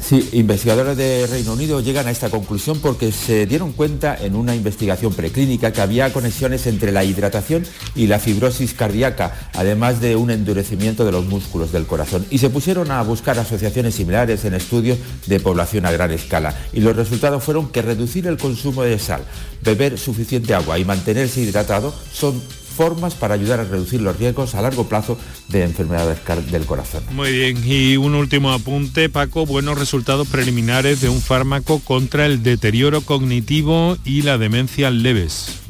Sí, 0.00 0.26
investigadores 0.32 0.96
de 0.96 1.26
Reino 1.26 1.52
Unido 1.52 1.80
llegan 1.80 2.06
a 2.06 2.10
esta 2.10 2.30
conclusión 2.30 2.80
porque 2.80 3.12
se 3.12 3.44
dieron 3.44 3.72
cuenta 3.72 4.16
en 4.18 4.36
una 4.36 4.54
investigación 4.54 5.12
preclínica 5.12 5.70
que 5.72 5.82
había 5.82 6.12
conexiones 6.14 6.66
entre 6.66 6.92
la 6.92 7.04
hidratación 7.04 7.66
y 7.94 8.06
la 8.06 8.18
fibrosis 8.18 8.72
cardíaca, 8.72 9.50
además 9.52 10.00
de 10.00 10.16
un 10.16 10.30
endurecimiento 10.30 11.04
de 11.04 11.12
los 11.12 11.26
músculos 11.26 11.72
del 11.72 11.86
corazón. 11.86 12.24
Y 12.30 12.38
se 12.38 12.48
pusieron 12.48 12.90
a 12.90 13.02
buscar 13.02 13.38
asociaciones 13.38 13.96
similares 13.96 14.46
en 14.46 14.54
estudios 14.54 14.98
de 15.26 15.40
población 15.40 15.84
a 15.84 15.90
gran 15.90 16.10
escala. 16.10 16.56
Y 16.72 16.80
los 16.80 16.96
resultados 16.96 17.44
fueron 17.44 17.68
que 17.68 17.82
reducir 17.82 18.26
el 18.28 18.38
consumo 18.38 18.84
de 18.84 18.98
sal, 18.98 19.22
beber 19.62 19.98
suficiente 19.98 20.54
agua 20.54 20.78
y 20.78 20.86
mantenerse 20.86 21.42
hidratado 21.42 21.94
son 22.12 22.40
formas 22.78 23.16
para 23.16 23.34
ayudar 23.34 23.58
a 23.58 23.64
reducir 23.64 24.00
los 24.00 24.16
riesgos 24.16 24.54
a 24.54 24.62
largo 24.62 24.88
plazo 24.88 25.18
de 25.48 25.64
enfermedades 25.64 26.20
del 26.52 26.64
corazón. 26.64 27.02
Muy 27.10 27.32
bien, 27.32 27.60
y 27.66 27.96
un 27.96 28.14
último 28.14 28.52
apunte, 28.52 29.08
Paco, 29.08 29.46
buenos 29.46 29.80
resultados 29.80 30.28
preliminares 30.28 31.00
de 31.00 31.08
un 31.08 31.20
fármaco 31.20 31.80
contra 31.80 32.24
el 32.24 32.44
deterioro 32.44 33.00
cognitivo 33.00 33.96
y 34.04 34.22
la 34.22 34.38
demencia 34.38 34.92
leves. 34.92 35.67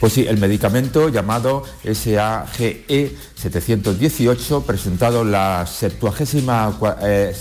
Pues 0.00 0.14
sí, 0.14 0.24
el 0.26 0.38
medicamento 0.38 1.10
llamado 1.10 1.62
SAGE 1.84 3.14
718, 3.34 4.62
presentado 4.62 5.24
la 5.24 5.66
74 5.66 6.96
eh, 7.02 7.34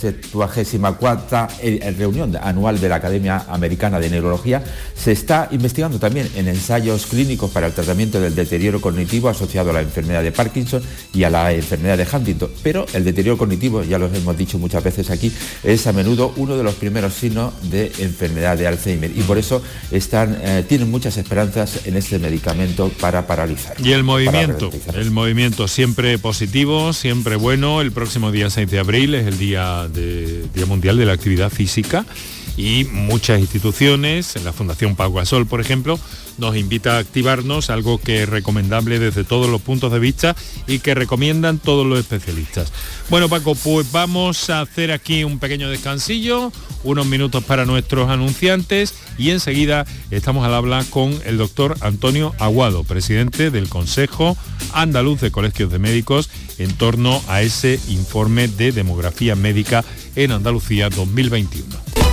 eh, 1.61 1.95
reunión 1.97 2.35
anual 2.35 2.81
de 2.81 2.89
la 2.89 2.95
Academia 2.95 3.45
Americana 3.47 3.97
de 3.97 4.09
Neurología, 4.09 4.61
se 4.93 5.13
está 5.13 5.47
investigando 5.51 5.99
también 5.99 6.29
en 6.35 6.49
ensayos 6.49 7.05
clínicos 7.05 7.49
para 7.49 7.67
el 7.67 7.73
tratamiento 7.73 8.19
del 8.19 8.35
deterioro 8.35 8.81
cognitivo 8.81 9.29
asociado 9.29 9.69
a 9.69 9.73
la 9.73 9.81
enfermedad 9.81 10.21
de 10.21 10.33
Parkinson 10.33 10.83
y 11.13 11.23
a 11.23 11.29
la 11.29 11.53
enfermedad 11.53 11.97
de 11.97 12.07
Huntington. 12.11 12.51
Pero 12.61 12.85
el 12.91 13.05
deterioro 13.05 13.37
cognitivo, 13.37 13.83
ya 13.83 13.97
lo 13.97 14.07
hemos 14.07 14.37
dicho 14.37 14.59
muchas 14.59 14.83
veces 14.83 15.09
aquí, 15.11 15.31
es 15.63 15.87
a 15.87 15.93
menudo 15.93 16.33
uno 16.35 16.57
de 16.57 16.63
los 16.63 16.75
primeros 16.75 17.13
signos 17.13 17.53
de 17.71 17.89
enfermedad 17.99 18.57
de 18.57 18.67
Alzheimer 18.67 19.17
y 19.17 19.21
por 19.21 19.37
eso 19.37 19.61
eh, 19.91 20.65
tienen 20.67 20.91
muchas 20.91 21.15
esperanzas 21.15 21.85
en 21.85 21.95
este 21.95 22.19
medicamento 22.19 22.48
para 23.01 23.27
paralizar. 23.27 23.75
Y 23.83 23.91
el 23.91 24.03
movimiento, 24.03 24.69
el 24.93 25.11
movimiento 25.11 25.67
siempre 25.67 25.89
siempre 25.89 26.19
positivo, 26.19 26.93
siempre 26.93 27.35
bueno. 27.35 27.81
El 27.81 27.91
próximo 27.91 28.31
día 28.31 28.49
6 28.49 28.69
de 28.69 28.79
abril 28.79 29.15
es 29.15 29.25
el 29.25 29.39
Día, 29.39 29.87
de, 29.87 30.45
día 30.53 30.65
Mundial 30.65 30.97
de 30.97 31.05
la 31.05 31.13
Actividad 31.13 31.49
Física 31.49 32.05
y 32.59 32.83
muchas 32.83 33.39
instituciones, 33.39 34.35
la 34.43 34.51
Fundación 34.51 34.97
Pau 34.97 35.13
Gasol, 35.13 35.47
por 35.47 35.61
ejemplo, 35.61 35.97
nos 36.37 36.57
invita 36.57 36.97
a 36.97 36.99
activarnos, 36.99 37.69
algo 37.69 37.99
que 37.99 38.23
es 38.23 38.29
recomendable 38.29 38.99
desde 38.99 39.23
todos 39.23 39.49
los 39.49 39.61
puntos 39.61 39.93
de 39.93 39.99
vista 39.99 40.35
y 40.67 40.79
que 40.79 40.93
recomiendan 40.93 41.59
todos 41.59 41.87
los 41.87 41.97
especialistas. 41.97 42.73
Bueno, 43.09 43.29
Paco, 43.29 43.55
pues 43.55 43.89
vamos 43.93 44.49
a 44.49 44.59
hacer 44.59 44.91
aquí 44.91 45.23
un 45.23 45.39
pequeño 45.39 45.69
descansillo, 45.69 46.51
unos 46.83 47.05
minutos 47.05 47.45
para 47.45 47.63
nuestros 47.63 48.09
anunciantes 48.09 48.93
y 49.17 49.29
enseguida 49.29 49.85
estamos 50.11 50.45
al 50.45 50.53
habla 50.53 50.83
con 50.89 51.17
el 51.25 51.37
doctor 51.37 51.77
Antonio 51.79 52.35
Aguado, 52.39 52.83
presidente 52.83 53.51
del 53.51 53.69
Consejo 53.69 54.35
Andaluz 54.73 55.21
de 55.21 55.31
Colegios 55.31 55.71
de 55.71 55.79
Médicos, 55.79 56.29
en 56.57 56.73
torno 56.73 57.21
a 57.29 57.41
ese 57.41 57.79
informe 57.87 58.49
de 58.49 58.73
demografía 58.73 59.37
médica 59.37 59.85
en 60.17 60.33
Andalucía 60.33 60.89
2021. 60.89 62.08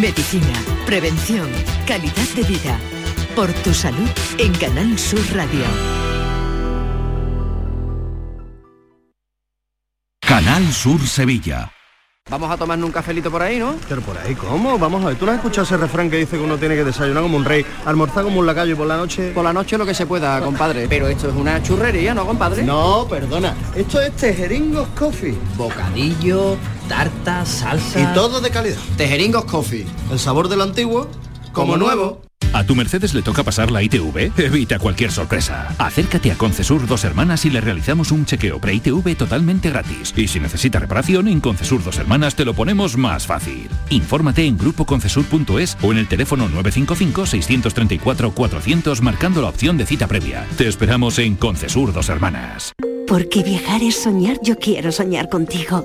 Medicina, 0.00 0.52
prevención, 0.84 1.48
calidad 1.86 2.28
de 2.34 2.42
vida. 2.42 2.78
Por 3.34 3.50
tu 3.64 3.72
salud 3.72 4.08
en 4.36 4.52
Canal 4.52 4.98
Sur 4.98 5.20
Radio. 5.34 5.64
Canal 10.20 10.70
Sur 10.70 11.00
Sevilla. 11.06 11.72
Vamos 12.28 12.50
a 12.50 12.56
tomarnos 12.56 12.88
un 12.88 12.92
cafelito 12.92 13.30
por 13.30 13.40
ahí, 13.40 13.58
¿no? 13.58 13.76
Pero 13.88 14.00
por 14.02 14.18
ahí, 14.18 14.34
¿cómo? 14.34 14.76
Vamos 14.78 15.04
a 15.04 15.08
ver, 15.08 15.16
¿tú 15.16 15.24
no 15.24 15.30
has 15.30 15.36
escuchado 15.36 15.62
ese 15.62 15.76
refrán 15.76 16.10
que 16.10 16.16
dice 16.16 16.36
que 16.36 16.42
uno 16.42 16.58
tiene 16.58 16.74
que 16.74 16.82
desayunar 16.82 17.22
como 17.22 17.36
un 17.36 17.44
rey, 17.44 17.64
almorzar 17.84 18.24
como 18.24 18.40
un 18.40 18.46
lacayo 18.46 18.72
y 18.72 18.74
por 18.74 18.88
la 18.88 18.96
noche? 18.96 19.30
Por 19.30 19.44
la 19.44 19.52
noche 19.52 19.78
lo 19.78 19.86
que 19.86 19.94
se 19.94 20.06
pueda, 20.06 20.40
compadre. 20.40 20.86
Pero 20.90 21.06
esto 21.06 21.28
es 21.28 21.36
una 21.36 21.62
churrería, 21.62 22.14
¿no, 22.14 22.26
compadre? 22.26 22.64
No, 22.64 23.06
perdona. 23.08 23.54
Esto 23.76 24.00
es 24.00 24.14
Tejeringos 24.16 24.88
Coffee. 24.88 25.38
Bocadillo, 25.56 26.56
tarta, 26.88 27.44
salsa... 27.44 28.00
Y 28.00 28.06
todo 28.14 28.40
de 28.40 28.50
calidad. 28.50 28.78
Tejeringos 28.96 29.44
Coffee. 29.44 29.86
El 30.10 30.18
sabor 30.18 30.48
del 30.48 30.60
antiguo, 30.60 31.08
como, 31.52 31.76
nuevo. 31.76 32.22
¿A 32.52 32.64
tu 32.64 32.74
Mercedes 32.74 33.12
le 33.12 33.22
toca 33.22 33.42
pasar 33.44 33.70
la 33.70 33.82
ITV? 33.82 34.32
Evita 34.38 34.78
cualquier 34.78 35.12
sorpresa. 35.12 35.74
Acércate 35.78 36.32
a 36.32 36.36
Concesur 36.36 36.86
Dos 36.86 37.04
Hermanas 37.04 37.44
y 37.44 37.50
le 37.50 37.60
realizamos 37.60 38.12
un 38.12 38.24
chequeo 38.24 38.58
pre-ITV 38.58 39.14
totalmente 39.14 39.68
gratis. 39.68 40.14
Y 40.16 40.26
si 40.26 40.40
necesita 40.40 40.78
reparación, 40.78 41.28
en 41.28 41.40
Concesur 41.40 41.84
Dos 41.84 41.98
Hermanas 41.98 42.34
te 42.34 42.46
lo 42.46 42.54
ponemos 42.54 42.96
más 42.96 43.26
fácil. 43.26 43.68
Infórmate 43.90 44.46
en 44.46 44.56
grupoconcesur.es 44.56 45.76
o 45.82 45.92
en 45.92 45.98
el 45.98 46.08
teléfono 46.08 46.48
955-634-400 46.48 49.02
marcando 49.02 49.42
la 49.42 49.50
opción 49.50 49.76
de 49.76 49.84
cita 49.84 50.06
previa. 50.06 50.46
Te 50.56 50.66
esperamos 50.66 51.18
en 51.18 51.36
Concesur 51.36 51.92
Dos 51.92 52.08
Hermanas. 52.08 52.72
Porque 53.06 53.42
viajar 53.42 53.82
es 53.82 54.02
soñar, 54.02 54.38
yo 54.42 54.56
quiero 54.56 54.92
soñar 54.92 55.28
contigo. 55.28 55.84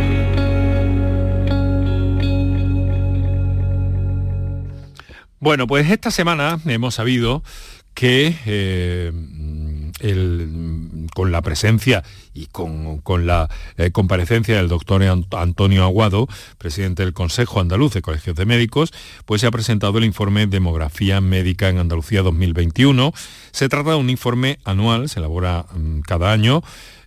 Bueno, 5.41 5.65
pues 5.65 5.89
esta 5.89 6.11
semana 6.11 6.59
hemos 6.67 6.93
sabido 6.93 7.41
que 7.95 8.35
eh, 8.45 9.11
con 11.15 11.31
la 11.31 11.41
presencia 11.41 12.03
y 12.31 12.45
con, 12.45 13.01
la 13.25 13.49
eh, 13.75 13.89
comparecencia 13.89 14.55
del 14.55 14.67
doctor 14.67 15.01
Antonio 15.31 15.83
Aguado, 15.83 16.27
presidente 16.59 17.03
del 17.03 17.13
Consejo 17.13 17.59
Andaluz 17.59 17.91
de 17.91 18.03
Colegios 18.03 18.35
de 18.35 18.45
Médicos, 18.45 18.93
pues 19.25 19.41
se 19.41 19.47
ha 19.47 19.51
presentado 19.51 19.97
el 19.97 20.05
informe 20.05 20.45
Demografía 20.45 21.19
Médica 21.21 21.69
en 21.69 21.79
Andalucía 21.79 22.21
2021. 22.21 23.11
Se 23.51 23.67
trata 23.67 23.89
de 23.89 23.95
un 23.95 24.11
informe 24.11 24.59
anual, 24.63 25.09
se 25.09 25.21
elabora 25.21 25.65
mm, 25.73 26.01
cada 26.01 26.31
año. 26.31 26.61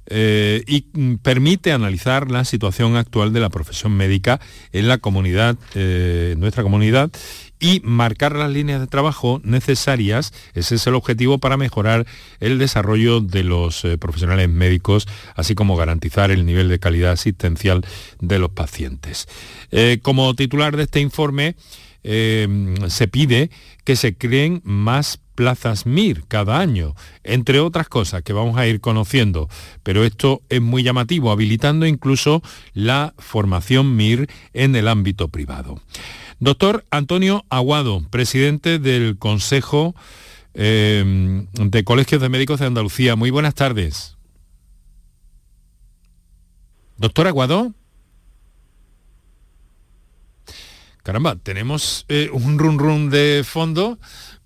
Eh, 0.06 0.62
y 0.66 0.86
mm, 0.92 1.14
permite 1.22 1.72
analizar 1.72 2.30
la 2.30 2.44
situación 2.44 2.96
actual 2.96 3.32
de 3.32 3.40
la 3.40 3.48
profesión 3.48 3.92
médica 3.96 4.38
en 4.72 4.88
la 4.88 4.98
comunidad, 4.98 5.56
en 5.74 6.38
nuestra 6.40 6.62
comunidad, 6.62 7.10
y 7.64 7.80
marcar 7.82 8.36
las 8.36 8.50
líneas 8.50 8.78
de 8.78 8.86
trabajo 8.86 9.40
necesarias, 9.42 10.34
ese 10.52 10.74
es 10.74 10.86
el 10.86 10.94
objetivo 10.94 11.38
para 11.38 11.56
mejorar 11.56 12.04
el 12.38 12.58
desarrollo 12.58 13.22
de 13.22 13.42
los 13.42 13.86
eh, 13.86 13.96
profesionales 13.96 14.50
médicos, 14.50 15.08
así 15.34 15.54
como 15.54 15.74
garantizar 15.74 16.30
el 16.30 16.44
nivel 16.44 16.68
de 16.68 16.78
calidad 16.78 17.12
asistencial 17.12 17.82
de 18.20 18.38
los 18.38 18.50
pacientes. 18.50 19.28
Eh, 19.70 19.98
como 20.02 20.34
titular 20.34 20.76
de 20.76 20.82
este 20.82 21.00
informe, 21.00 21.56
eh, 22.02 22.46
se 22.88 23.08
pide 23.08 23.48
que 23.84 23.96
se 23.96 24.14
creen 24.14 24.60
más 24.62 25.18
plazas 25.34 25.86
MIR 25.86 26.24
cada 26.28 26.58
año, 26.58 26.94
entre 27.22 27.60
otras 27.60 27.88
cosas 27.88 28.22
que 28.22 28.34
vamos 28.34 28.58
a 28.58 28.66
ir 28.66 28.82
conociendo. 28.82 29.48
Pero 29.82 30.04
esto 30.04 30.42
es 30.50 30.60
muy 30.60 30.82
llamativo, 30.82 31.30
habilitando 31.30 31.86
incluso 31.86 32.42
la 32.74 33.14
formación 33.16 33.96
MIR 33.96 34.28
en 34.52 34.76
el 34.76 34.86
ámbito 34.86 35.28
privado. 35.28 35.80
Doctor 36.40 36.84
Antonio 36.90 37.44
Aguado, 37.48 38.02
presidente 38.10 38.78
del 38.78 39.18
Consejo 39.18 39.94
eh, 40.54 41.46
de 41.52 41.84
Colegios 41.84 42.20
de 42.20 42.28
Médicos 42.28 42.60
de 42.60 42.66
Andalucía. 42.66 43.16
Muy 43.16 43.30
buenas 43.30 43.54
tardes. 43.54 44.16
Doctor 46.96 47.26
Aguado. 47.26 47.72
Caramba, 51.02 51.36
tenemos 51.36 52.06
eh, 52.08 52.30
un 52.32 52.58
run 52.58 52.78
run 52.78 53.10
de 53.10 53.42
fondo 53.44 53.98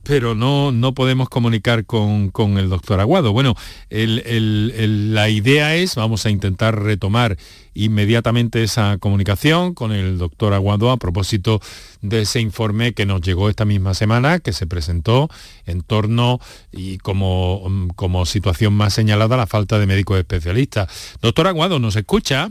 pero 0.09 0.35
no, 0.35 0.73
no 0.73 0.95
podemos 0.95 1.29
comunicar 1.29 1.85
con, 1.85 2.33
el 2.57 2.71
doctor 2.71 2.99
Aguado. 2.99 3.35
Bueno, 3.35 3.55
la 3.91 5.29
idea 5.29 5.77
es, 5.77 5.97
vamos 5.97 6.25
a 6.25 6.31
intentar 6.31 6.83
retomar 6.83 7.37
inmediatamente 7.75 8.63
esa 8.63 8.97
comunicación 8.97 9.75
con 9.75 9.93
el 9.93 10.17
doctor 10.17 10.55
Aguado 10.55 10.91
a 10.91 10.97
propósito 10.97 11.61
de 12.01 12.23
ese 12.23 12.41
informe 12.41 12.95
que 12.95 13.05
nos 13.05 13.21
llegó 13.21 13.51
esta 13.51 13.67
misma 13.67 13.93
semana, 13.93 14.39
que 14.39 14.55
se 14.55 14.67
presentó 14.67 15.29
en 15.67 15.83
torno 15.83 16.41
y 16.73 16.97
como, 16.97 17.71
como 17.95 18.25
situación 18.25 18.73
más 18.73 18.95
señalada 18.95 19.37
la 19.37 19.47
falta 19.47 19.79
de 19.79 19.85
médicos 19.85 20.19
especialistas. 20.19 21.19
Doctor 21.21 21.49
Aguado, 21.49 21.81
¿nos 21.81 21.97
escucha? 21.97 22.51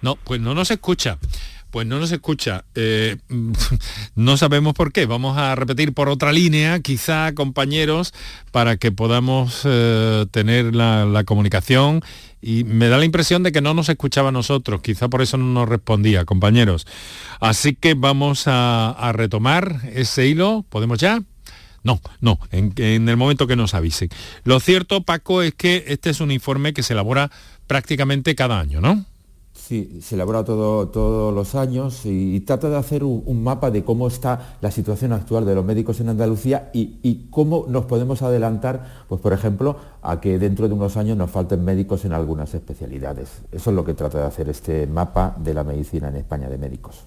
No, 0.00 0.16
pues 0.16 0.40
no 0.40 0.54
nos 0.54 0.70
escucha. 0.70 1.18
Pues 1.70 1.86
no 1.86 1.98
nos 1.98 2.10
escucha. 2.10 2.64
Eh, 2.74 3.16
no 4.14 4.36
sabemos 4.36 4.74
por 4.74 4.92
qué. 4.92 5.06
Vamos 5.06 5.38
a 5.38 5.54
repetir 5.54 5.94
por 5.94 6.08
otra 6.08 6.32
línea, 6.32 6.80
quizá, 6.80 7.32
compañeros, 7.34 8.12
para 8.50 8.76
que 8.76 8.92
podamos 8.92 9.62
eh, 9.64 10.26
tener 10.30 10.74
la, 10.74 11.22
comunicación. 11.24 12.02
Y 12.42 12.64
me 12.64 12.88
da 12.88 12.98
la 12.98 13.04
impresión 13.04 13.42
de 13.42 13.52
que 13.52 13.60
no 13.60 13.74
nos 13.74 13.88
escuchaba 13.88 14.30
a 14.30 14.32
nosotros, 14.32 14.80
quizá 14.80 15.08
por 15.08 15.20
eso 15.20 15.36
no 15.36 15.44
nos 15.44 15.68
respondía, 15.68 16.24
compañeros. 16.24 16.86
Así 17.38 17.74
que 17.74 17.94
vamos 17.94 18.44
a, 18.46 19.12
retomar 19.14 19.80
ese 19.92 20.26
hilo. 20.26 20.64
¿Podemos 20.68 20.98
ya? 20.98 21.22
No, 21.82 22.00
no, 22.20 22.38
en, 22.50 22.72
en, 22.76 23.08
el 23.08 23.16
momento 23.16 23.46
que 23.46 23.56
nos 23.56 23.74
avisen. 23.74 24.08
Lo 24.44 24.60
cierto, 24.60 25.02
Paco, 25.02 25.42
es 25.42 25.54
que 25.54 25.84
este 25.88 26.10
es 26.10 26.20
un 26.20 26.30
informe 26.30 26.72
que 26.72 26.82
se 26.82 26.94
elabora 26.94 27.30
prácticamente 27.66 28.34
cada 28.34 28.58
año, 28.58 28.80
¿no? 28.80 29.06
Sí, 29.70 30.00
se 30.02 30.16
elabora 30.16 30.42
todo, 30.42 30.88
todos 30.88 31.32
los 31.32 31.54
años 31.54 32.04
y, 32.04 32.40
trata 32.40 32.68
de 32.68 32.76
hacer 32.76 33.04
un, 33.04 33.44
mapa 33.44 33.70
de 33.70 33.84
cómo 33.84 34.08
está 34.08 34.56
la 34.60 34.72
situación 34.72 35.12
actual 35.12 35.46
de 35.46 35.54
los 35.54 35.64
médicos 35.64 36.00
en 36.00 36.08
Andalucía 36.08 36.70
y, 36.72 37.28
cómo 37.30 37.66
nos 37.68 37.84
podemos 37.84 38.20
adelantar, 38.22 39.04
pues 39.08 39.20
por 39.20 39.32
ejemplo, 39.32 39.76
a 40.02 40.20
que 40.20 40.40
dentro 40.40 40.66
de 40.66 40.74
unos 40.74 40.96
años 40.96 41.16
nos 41.16 41.30
falten 41.30 41.64
médicos 41.64 42.04
en 42.04 42.12
algunas 42.12 42.52
especialidades. 42.52 43.42
Eso 43.52 43.70
es 43.70 43.76
lo 43.76 43.84
que 43.84 43.94
trata 43.94 44.18
de 44.18 44.24
hacer 44.24 44.48
este 44.48 44.88
mapa 44.88 45.36
de 45.38 45.54
la 45.54 45.62
medicina 45.62 46.08
en 46.08 46.16
España 46.16 46.48
de 46.48 46.58
médicos. 46.58 47.04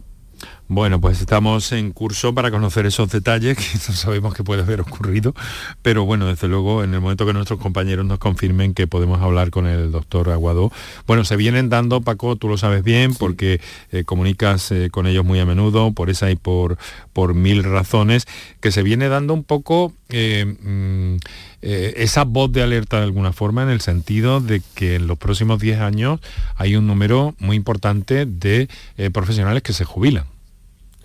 Bueno, 0.74 1.00
pues 1.00 1.22
estamos 1.22 1.72
en 1.72 1.92
curso 1.92 2.34
para 2.34 2.50
conocer 2.50 2.88
esos 2.88 3.12
detalles 3.12 3.58
que 3.60 3.78
no 3.88 3.94
sabemos 3.96 4.34
que 4.34 4.44
puede 4.44 4.64
haber 4.64 4.82
ocurrido, 4.82 5.36
pero 5.84 6.04
bueno, 6.04 6.26
desde 6.26 6.48
luego 6.48 6.84
en 6.84 6.96
el 6.96 7.00
momento 7.00 7.28
que 7.28 7.34
nuestros 7.34 7.60
compañeros 7.60 8.08
nos 8.08 8.18
confirmen 8.18 8.74
que 8.74 8.88
podemos 8.88 9.22
hablar 9.22 9.52
con 9.52 9.68
el 9.68 9.92
doctor 9.92 10.32
Aguado, 10.32 10.72
bueno, 11.06 11.26
se 11.26 11.36
vienen 11.36 11.70
dando, 11.70 12.02
Paco, 12.02 12.38
tú 12.38 12.48
lo 12.48 12.58
sabes 12.58 12.84
bien, 12.84 13.14
porque 13.14 13.62
eh, 13.92 14.04
comunicas 14.04 14.72
eh, 14.72 14.90
con 14.90 15.06
ellos 15.06 15.24
muy 15.24 15.40
a 15.40 15.46
menudo, 15.46 15.92
por 15.92 16.10
esa 16.10 16.32
y 16.32 16.36
por, 16.36 16.80
por 17.14 17.36
mil 17.36 17.64
razones, 17.64 18.26
que 18.60 18.72
se 18.72 18.82
viene 18.82 19.10
dando 19.10 19.36
un 19.36 19.44
poco... 19.44 19.94
Eh, 20.10 20.46
mm, 20.46 21.18
esa 21.62 22.26
voz 22.26 22.52
de 22.52 22.62
alerta 22.62 22.98
de 22.98 23.04
alguna 23.04 23.32
forma 23.32 23.64
en 23.64 23.70
el 23.70 23.80
sentido 23.80 24.42
de 24.42 24.62
que 24.76 24.96
en 24.96 25.08
los 25.08 25.18
próximos 25.18 25.62
10 25.62 25.80
años 25.80 26.20
hay 26.58 26.76
un 26.76 26.88
número 26.88 27.36
muy 27.40 27.56
importante 27.56 28.26
de 28.26 28.68
profesionales 29.14 29.64
que 29.64 29.72
se 29.72 29.86
jubilan. 29.86 30.26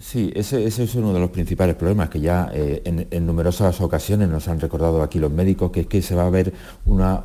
Sí, 0.00 0.30
ese, 0.36 0.64
es 0.64 0.94
uno 0.94 1.12
de 1.12 1.18
los 1.18 1.30
principales 1.30 1.74
problemas 1.74 2.08
que 2.08 2.20
ya 2.20 2.48
eh, 2.54 2.82
en, 2.84 3.26
numerosas 3.26 3.80
ocasiones 3.80 4.28
nos 4.28 4.46
han 4.46 4.60
recordado 4.60 5.02
aquí 5.02 5.18
los 5.18 5.32
médicos, 5.32 5.72
que 5.72 5.80
es 5.80 5.86
que 5.88 6.02
se 6.02 6.14
va 6.14 6.24
a 6.24 6.30
ver 6.30 6.52
una, 6.86 7.20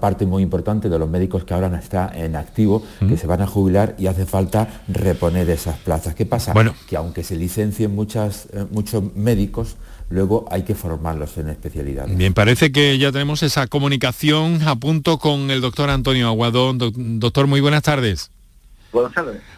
parte 0.00 0.26
muy 0.26 0.42
importante 0.42 0.88
de 0.88 0.98
los 0.98 1.08
médicos 1.08 1.44
que 1.44 1.54
ahora 1.54 1.74
están 1.78 2.14
en 2.16 2.34
activo, 2.34 2.82
que 3.08 3.16
se 3.16 3.28
van 3.28 3.40
a 3.40 3.46
jubilar 3.46 3.94
y 3.98 4.08
hace 4.08 4.26
falta 4.26 4.82
reponer 4.88 5.48
esas 5.48 5.78
plazas. 5.78 6.14
¿Qué 6.16 6.26
pasa? 6.26 6.52
Bueno. 6.52 6.74
Que 6.88 6.96
aunque 6.96 7.22
se 7.22 7.36
licencien 7.36 7.94
muchas, 7.94 8.48
eh, 8.52 8.64
muchos 8.70 9.14
médicos, 9.14 9.76
luego 10.10 10.46
hay 10.50 10.62
que 10.62 10.74
formarlos 10.74 11.38
en 11.38 11.50
especialidades. 11.50 12.16
Bien, 12.16 12.34
parece 12.34 12.72
que 12.72 12.98
ya 12.98 13.12
tenemos 13.12 13.44
esa 13.44 13.68
comunicación 13.68 14.60
a 14.66 14.74
punto 14.74 15.18
con 15.18 15.50
el 15.52 15.60
doctor 15.60 15.90
Antonio 15.90 16.26
Aguadón. 16.26 16.78
doctor, 17.20 17.46
muy 17.46 17.60
buenas 17.60 17.82
tardes. 17.82 18.30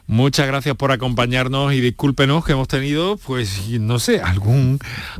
Muchas 0.07 0.47
gracias 0.47 0.77
por 0.77 0.93
acompañarnos 0.93 1.73
y 1.73 1.81
discúlpenos 1.81 2.45
que 2.45 2.53
hemos 2.53 2.69
tenido, 2.69 3.17
pues, 3.19 3.69
no 3.69 3.99
sé, 3.99 4.21
algún, 4.21 4.79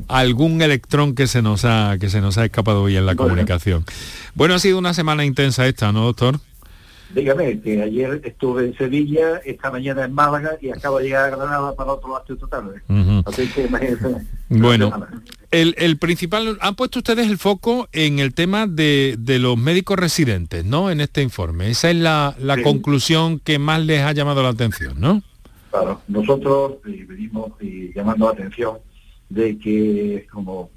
algún 0.09 0.63
electrón 0.63 1.15
que 1.15 1.27
se 1.27 1.43
nos 1.43 1.65
ha, 1.65 1.97
que 2.01 2.11
se 2.11 2.21
nos 2.21 2.39
ha 2.39 2.45
escapado 2.45 2.83
hoy 2.83 2.97
en 2.97 3.07
la 3.07 3.15
comunicación. 3.15 3.85
Bueno, 4.35 4.55
ha 4.55 4.59
sido 4.59 4.79
una 4.79 4.95
semana 4.95 5.25
intensa 5.25 5.67
esta, 5.67 5.93
¿no, 5.93 6.05
doctor? 6.05 6.41
Dígame, 7.15 7.61
que 7.61 7.83
ayer 7.83 8.21
estuve 8.25 8.67
en 8.67 8.77
Sevilla, 8.77 9.39
esta 9.45 9.71
mañana 9.71 10.05
en 10.05 10.13
Málaga 10.13 10.59
y 10.61 10.71
acabo 10.71 10.99
de 10.99 11.05
llegar 11.05 11.33
a 11.33 11.37
Granada 11.37 11.75
para 11.75 11.93
otro 11.93 12.11
lado 12.11 12.25
esta 12.29 12.47
tarde. 12.47 12.83
Así 13.25 13.49
que 13.49 13.69
Bueno, 14.51 14.93
el, 15.51 15.97
principal, 15.99 16.59
han 16.61 16.75
puesto 16.75 16.99
ustedes 16.99 17.29
el 17.29 17.39
foco 17.39 17.89
en 17.93 18.19
el 18.19 18.35
tema 18.35 18.67
de, 18.67 19.17
los 19.41 19.57
médicos 19.57 19.99
residentes, 19.99 20.65
¿no? 20.65 20.91
En 20.91 21.01
este 21.01 21.23
informe. 21.23 21.71
Esa 21.71 21.91
es 21.91 21.97
la, 21.97 22.35
conclusión 22.63 23.39
que 23.39 23.59
más 23.59 23.85
les 23.85 24.03
ha 24.03 24.13
llamado 24.13 24.43
la 24.43 24.51
atención, 24.51 25.01
¿no? 25.01 25.23
Claro, 25.71 26.01
nosotros 26.09 26.77
eh, 26.87 27.05
venimos 27.09 27.53
llamando 27.95 28.27
la 28.27 28.33
atención 28.33 28.79
de 29.29 29.59
que, 29.59 30.27
como 30.31 30.71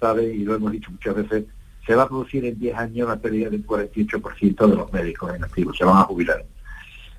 sabe 0.00 0.34
y 0.34 0.44
lo 0.44 0.54
hemos 0.54 0.72
dicho 0.72 0.90
muchas 0.90 1.14
veces, 1.14 1.44
se 1.86 1.94
va 1.94 2.04
a 2.04 2.08
producir 2.08 2.44
en 2.44 2.58
10 2.58 2.76
años 2.76 3.08
la 3.08 3.16
pérdida 3.16 3.50
del 3.50 3.66
48% 3.66 4.66
de 4.66 4.76
los 4.76 4.92
médicos 4.92 5.34
en 5.34 5.44
activo, 5.44 5.74
se 5.74 5.84
van 5.84 5.98
a 5.98 6.04
jubilar. 6.04 6.44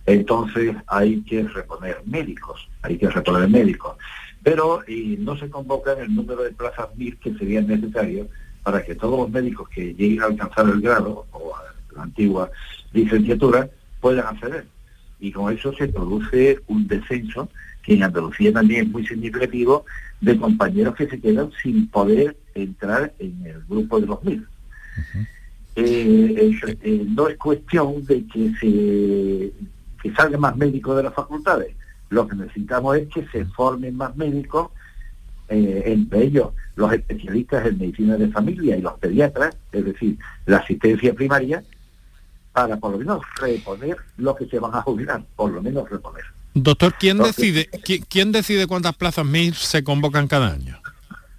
Entonces 0.05 0.75
hay 0.87 1.21
que 1.21 1.43
reponer 1.43 2.01
médicos, 2.05 2.67
hay 2.81 2.97
que 2.97 3.09
reponer 3.09 3.49
médicos. 3.49 3.97
Pero 4.43 4.81
no 5.19 5.37
se 5.37 5.49
convoca 5.49 5.93
el 5.93 6.15
número 6.15 6.43
de 6.43 6.51
plazas 6.51 6.87
MIR 6.95 7.17
que 7.17 7.33
serían 7.35 7.67
necesarios 7.67 8.27
para 8.63 8.83
que 8.83 8.95
todos 8.95 9.19
los 9.19 9.29
médicos 9.29 9.69
que 9.69 9.93
lleguen 9.93 10.21
a 10.21 10.25
alcanzar 10.25 10.67
el 10.67 10.81
grado 10.81 11.25
o 11.31 11.53
la 11.95 12.03
antigua 12.03 12.49
licenciatura 12.93 13.69
puedan 13.99 14.25
acceder. 14.25 14.65
Y 15.19 15.31
con 15.31 15.53
eso 15.53 15.71
se 15.73 15.87
produce 15.87 16.59
un 16.67 16.87
descenso 16.87 17.49
que 17.83 17.93
en 17.93 18.03
Andalucía 18.03 18.51
también 18.51 18.85
es 18.85 18.91
muy 18.91 19.05
significativo 19.05 19.85
de 20.19 20.37
compañeros 20.37 20.95
que 20.95 21.07
se 21.07 21.19
quedan 21.19 21.51
sin 21.61 21.87
poder 21.89 22.35
entrar 22.55 23.13
en 23.19 23.45
el 23.45 23.63
grupo 23.67 23.99
de 23.99 24.07
los 24.07 24.23
MIR. 24.23 24.47
Eh, 25.75 26.51
eh, 26.83 27.05
no 27.07 27.29
es 27.29 27.37
cuestión 27.37 28.05
de 28.05 28.27
que 28.27 28.51
se 28.59 29.53
que 30.01 30.15
salgan 30.15 30.41
más 30.41 30.57
médicos 30.57 30.97
de 30.97 31.03
las 31.03 31.13
facultades. 31.13 31.75
Lo 32.09 32.27
que 32.27 32.35
necesitamos 32.35 32.97
es 32.97 33.07
que 33.07 33.25
se 33.27 33.45
formen 33.45 33.95
más 33.95 34.15
médicos, 34.15 34.69
eh, 35.47 35.83
entre 35.85 36.23
ellos 36.23 36.49
los 36.75 36.91
especialistas 36.91 37.65
en 37.67 37.77
medicina 37.77 38.17
de 38.17 38.27
familia 38.29 38.75
y 38.75 38.81
los 38.81 38.93
pediatras, 38.93 39.55
es 39.71 39.85
decir, 39.85 40.17
la 40.45 40.57
asistencia 40.57 41.13
primaria, 41.13 41.63
para 42.51 42.77
por 42.77 42.91
lo 42.91 42.97
menos 42.97 43.21
reponer 43.39 43.97
lo 44.17 44.35
que 44.35 44.45
se 44.47 44.59
van 44.59 44.75
a 44.75 44.81
jubilar, 44.81 45.23
por 45.35 45.51
lo 45.51 45.61
menos 45.61 45.89
reponer. 45.89 46.23
Doctor, 46.53 46.93
¿quién 46.99 47.17
decide 47.17 47.69
¿quién, 48.09 48.33
decide 48.33 48.67
cuántas 48.67 48.95
plazas 48.95 49.25
MIR 49.25 49.55
se 49.55 49.83
convocan 49.83 50.27
cada 50.27 50.51
año? 50.51 50.80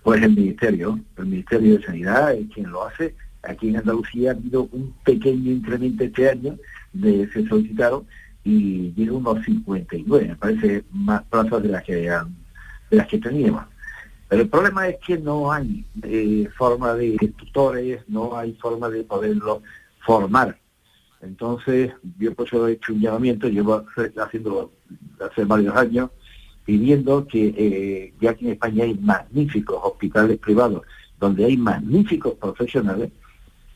Pues 0.02 0.22
el 0.22 0.34
Ministerio, 0.34 0.98
el 1.16 1.26
Ministerio 1.26 1.78
de 1.78 1.84
Sanidad 1.84 2.34
es 2.34 2.48
quien 2.52 2.70
lo 2.70 2.84
hace 2.84 3.14
Aquí 3.42 3.68
en 3.68 3.76
Andalucía 3.76 4.30
ha 4.30 4.34
habido 4.34 4.68
un 4.70 4.94
pequeño 5.04 5.50
incremento 5.50 6.04
este 6.04 6.30
año, 6.30 6.56
de 6.92 7.28
se 7.32 7.46
solicitaron 7.48 8.06
y 8.44 8.92
llega 8.92 9.12
unos 9.12 9.44
59, 9.44 10.28
me 10.28 10.36
parece 10.36 10.84
más 10.92 11.22
plazas 11.24 11.62
de 11.62 11.68
las 11.68 11.82
que 11.82 11.96
de 11.96 12.96
las 12.96 13.08
que 13.08 13.18
teníamos. 13.18 13.64
Pero 14.28 14.42
el 14.42 14.48
problema 14.48 14.88
es 14.88 14.96
que 15.04 15.18
no 15.18 15.52
hay 15.52 15.84
eh, 16.04 16.48
forma 16.56 16.94
de 16.94 17.16
tutores, 17.36 18.02
no 18.08 18.36
hay 18.36 18.52
forma 18.54 18.88
de 18.88 19.02
poderlo 19.02 19.62
formar. 20.06 20.56
Entonces, 21.20 21.92
yo 22.18 22.34
por 22.34 22.46
eso 22.46 22.66
he 22.66 22.72
hecho 22.72 22.92
un 22.92 23.00
llamamiento, 23.00 23.48
llevo 23.48 23.84
haciendo 24.16 24.72
hace 25.20 25.44
varios 25.44 25.76
años, 25.76 26.10
pidiendo 26.64 27.26
que 27.26 27.54
eh, 27.56 28.14
ya 28.20 28.34
que 28.34 28.46
en 28.46 28.52
España 28.52 28.84
hay 28.84 28.94
magníficos 28.94 29.78
hospitales 29.82 30.38
privados, 30.38 30.82
donde 31.18 31.44
hay 31.44 31.56
magníficos 31.56 32.34
profesionales, 32.34 33.10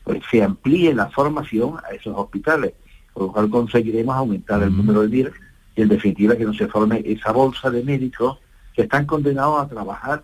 pues 0.03 0.21
se 0.29 0.41
amplíe 0.41 0.93
la 0.93 1.09
formación 1.09 1.77
a 1.77 1.93
esos 1.93 2.13
hospitales, 2.15 2.73
por 3.13 3.23
lo 3.23 3.31
cual 3.33 3.49
conseguiremos 3.49 4.15
aumentar 4.15 4.63
el 4.63 4.75
número 4.75 5.01
de 5.01 5.09
MIR 5.09 5.33
y 5.75 5.81
en 5.81 5.89
definitiva 5.89 6.35
que 6.35 6.45
no 6.45 6.53
se 6.53 6.67
forme 6.67 7.03
esa 7.05 7.31
bolsa 7.31 7.69
de 7.69 7.83
médicos 7.83 8.37
que 8.73 8.83
están 8.83 9.05
condenados 9.05 9.61
a 9.61 9.67
trabajar 9.67 10.23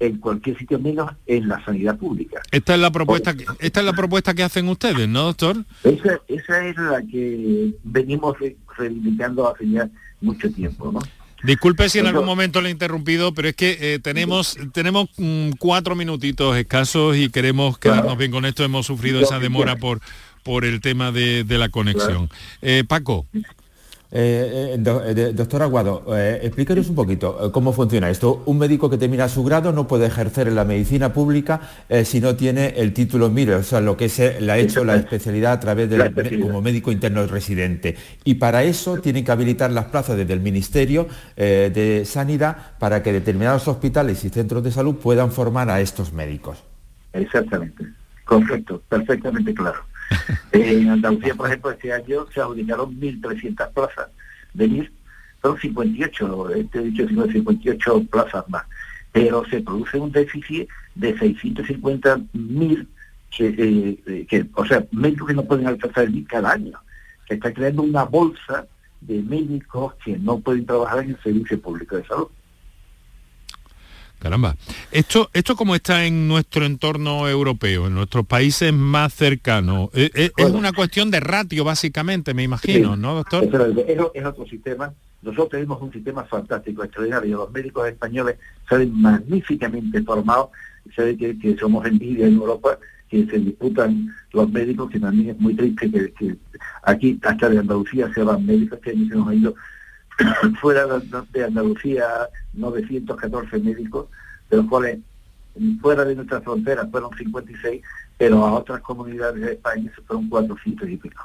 en 0.00 0.18
cualquier 0.18 0.56
sitio 0.56 0.78
menos 0.78 1.10
en 1.26 1.48
la 1.48 1.62
sanidad 1.64 1.98
pública. 1.98 2.40
Esta 2.50 2.74
es 2.74 2.80
la 2.80 2.90
propuesta 2.90 3.34
que, 3.34 3.44
esta 3.58 3.80
es 3.80 3.86
la 3.86 3.92
propuesta 3.92 4.32
que 4.32 4.44
hacen 4.44 4.68
ustedes, 4.68 5.08
¿no, 5.08 5.24
doctor? 5.24 5.56
Esa, 5.82 6.20
esa 6.28 6.66
es 6.66 6.76
la 6.76 7.02
que 7.02 7.74
venimos 7.82 8.36
reivindicando 8.76 9.52
hace 9.52 9.68
ya 9.68 9.88
mucho 10.20 10.50
tiempo, 10.52 10.92
¿no? 10.92 11.00
Disculpe 11.42 11.88
si 11.88 12.00
en 12.00 12.06
algún 12.06 12.24
momento 12.24 12.60
le 12.60 12.68
he 12.68 12.72
interrumpido, 12.72 13.32
pero 13.32 13.48
es 13.48 13.54
que 13.54 13.78
eh, 13.80 13.98
tenemos, 14.00 14.56
tenemos 14.72 15.08
mm, 15.16 15.50
cuatro 15.58 15.94
minutitos 15.94 16.56
escasos 16.56 17.16
y 17.16 17.30
queremos 17.30 17.78
quedarnos 17.78 18.18
bien 18.18 18.30
con 18.30 18.44
esto. 18.44 18.64
Hemos 18.64 18.86
sufrido 18.86 19.20
esa 19.20 19.38
demora 19.38 19.76
por, 19.76 20.00
por 20.42 20.64
el 20.64 20.80
tema 20.80 21.12
de, 21.12 21.44
la 21.48 21.68
conexión. 21.68 22.28
Eh, 22.62 22.84
Paco. 22.86 23.26
Eh, 24.10 24.76
eh, 24.78 25.32
doctor 25.34 25.62
Aguado, 25.62 26.02
eh, 26.16 26.40
explíquenos 26.42 26.88
un 26.88 26.94
poquito 26.94 27.52
cómo 27.52 27.74
funciona 27.74 28.08
esto. 28.08 28.42
Un 28.46 28.56
médico 28.56 28.88
que 28.88 28.96
termina 28.96 29.28
su 29.28 29.44
grado 29.44 29.70
no 29.70 29.86
puede 29.86 30.06
ejercer 30.06 30.48
en 30.48 30.54
la 30.54 30.64
medicina 30.64 31.12
pública 31.12 31.60
si 32.04 32.20
no 32.20 32.34
tiene 32.34 32.68
el 32.76 32.94
título 32.94 33.28
MIRE, 33.28 33.56
o 33.56 33.62
sea, 33.62 33.80
lo 33.80 33.96
que 33.96 34.08
se 34.08 34.40
le 34.40 34.52
ha 34.52 34.58
hecho 34.58 34.84
la 34.84 34.96
especialidad 34.96 35.52
a 35.52 35.60
través 35.60 35.90
de 35.90 36.40
como 36.40 36.62
médico 36.62 36.90
interno 36.90 37.26
residente. 37.26 37.96
Y 38.24 38.34
para 38.34 38.62
eso 38.62 38.96
tienen 38.98 39.24
que 39.24 39.32
habilitar 39.32 39.70
las 39.70 39.86
plazas 39.86 40.16
desde 40.16 40.32
el 40.32 40.40
Ministerio 40.40 41.06
de 41.36 42.02
Sanidad 42.06 42.78
para 42.78 43.02
que 43.02 43.12
determinados 43.12 43.68
hospitales 43.68 44.24
y 44.24 44.30
centros 44.30 44.62
de 44.62 44.70
salud 44.70 44.96
puedan 44.96 45.30
formar 45.32 45.68
a 45.70 45.80
estos 45.80 46.12
médicos. 46.12 46.62
Exactamente, 47.12 47.84
correcto, 48.24 48.82
perfectamente 48.88 49.52
claro. 49.54 49.80
en 50.52 50.90
Andalucía, 50.90 51.34
por 51.34 51.46
ejemplo, 51.46 51.70
este 51.70 51.92
año 51.92 52.26
se 52.32 52.40
adjudicaron 52.40 52.98
1.300 52.98 53.72
plazas. 53.72 54.08
De 54.54 54.66
mil, 54.66 54.92
son 55.42 55.58
58, 55.58 56.54
este 56.54 56.80
dicho 56.80 57.06
58 57.06 58.04
plazas 58.10 58.48
más. 58.48 58.64
Pero 59.12 59.44
se 59.46 59.60
produce 59.60 59.98
un 59.98 60.12
déficit 60.12 60.68
de 60.94 61.16
650.000, 61.16 62.86
que, 63.30 63.54
eh, 64.06 64.26
que, 64.26 64.46
o 64.54 64.64
sea, 64.64 64.84
médicos 64.90 65.28
que 65.28 65.34
no 65.34 65.44
pueden 65.44 65.66
alcanzar 65.66 66.04
el 66.04 66.26
cada 66.26 66.52
año. 66.52 66.78
Se 67.26 67.34
está 67.34 67.52
creando 67.52 67.82
una 67.82 68.04
bolsa 68.04 68.66
de 69.00 69.22
médicos 69.22 69.94
que 70.04 70.18
no 70.18 70.40
pueden 70.40 70.66
trabajar 70.66 71.04
en 71.04 71.10
el 71.10 71.22
servicio 71.22 71.60
público 71.60 71.96
de 71.96 72.06
salud. 72.06 72.28
Caramba. 74.18 74.56
Esto, 74.90 75.30
esto 75.32 75.54
como 75.54 75.74
está 75.74 76.04
en 76.04 76.26
nuestro 76.26 76.64
entorno 76.64 77.28
europeo, 77.28 77.86
en 77.86 77.94
nuestros 77.94 78.26
países 78.26 78.72
más 78.72 79.14
cercanos, 79.14 79.90
eh, 79.94 80.10
eh, 80.14 80.30
es, 80.36 80.50
una 80.50 80.72
cuestión 80.72 81.10
de 81.10 81.20
ratio 81.20 81.64
básicamente, 81.64 82.34
me 82.34 82.42
imagino, 82.42 82.96
¿no, 82.96 83.14
doctor? 83.14 83.44
Es, 83.44 84.24
otro 84.24 84.46
sistema. 84.46 84.92
Nosotros 85.22 85.50
tenemos 85.50 85.80
un 85.82 85.92
sistema 85.92 86.24
fantástico, 86.24 86.82
extraordinario. 86.82 87.38
Los 87.38 87.50
médicos 87.50 87.88
españoles 87.88 88.36
salen 88.68 88.92
magníficamente 89.00 90.02
formados. 90.02 90.50
Sabe 90.94 91.16
que, 91.16 91.38
que 91.38 91.56
somos 91.56 91.84
envidia 91.86 92.26
en 92.26 92.34
Europa, 92.34 92.78
que 93.08 93.26
se 93.26 93.38
disputan 93.38 94.08
los 94.32 94.50
médicos, 94.50 94.90
que 94.90 95.00
también 95.00 95.30
es 95.30 95.40
muy 95.40 95.54
triste 95.54 95.90
que, 95.90 96.36
aquí 96.82 97.18
hasta 97.22 97.48
de 97.48 97.58
Andalucía 97.58 98.10
se 98.14 98.22
van 98.22 98.46
médicos 98.46 98.78
que 98.80 98.92
se 98.92 98.96
nos 98.96 99.28
ha 99.28 99.34
ido 99.34 99.54
fuera 100.60 100.86
de 100.86 101.44
Andalucía 101.44 102.06
914 102.54 103.58
médicos, 103.58 104.06
de 104.50 104.56
los 104.58 104.66
cuales 104.66 104.98
fuera 105.80 106.04
de 106.04 106.14
nuestras 106.14 106.42
fronteras 106.44 106.88
fueron 106.90 107.10
56, 107.16 107.82
pero 108.16 108.44
a 108.44 108.54
otras 108.54 108.80
comunidades 108.80 109.40
de 109.40 109.52
España 109.52 109.90
se 109.94 110.02
fueron 110.02 110.28
400 110.28 110.88
y 110.88 110.96
pico. 110.96 111.24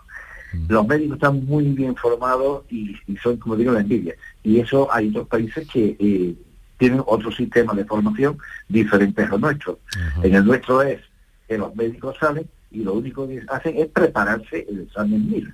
Mm. 0.53 0.71
Los 0.71 0.87
médicos 0.87 1.15
están 1.15 1.45
muy 1.45 1.65
bien 1.65 1.95
formados 1.95 2.63
y, 2.69 2.95
son, 3.21 3.37
como 3.37 3.55
digo, 3.55 3.71
la 3.71 3.81
envidia. 3.81 4.15
Y 4.43 4.59
eso 4.59 4.91
hay 4.91 5.09
otros 5.09 5.27
países 5.27 5.67
que 5.67 5.95
eh, 5.99 6.35
tienen 6.77 7.01
otro 7.05 7.31
sistema 7.31 7.73
de 7.73 7.85
formación 7.85 8.37
diferente 8.67 9.23
a 9.23 9.27
los 9.27 9.39
nuestros. 9.39 9.77
En 10.21 10.35
el 10.35 10.45
nuestro 10.45 10.81
es 10.81 10.99
que 11.47 11.57
los 11.57 11.75
médicos 11.75 12.17
salen 12.19 12.47
y 12.71 12.83
lo 12.83 12.93
único 12.93 13.27
que 13.27 13.43
hacen 13.47 13.77
es 13.77 13.87
prepararse 13.87 14.65
el 14.69 14.81
examen 14.81 15.29
MIR 15.29 15.53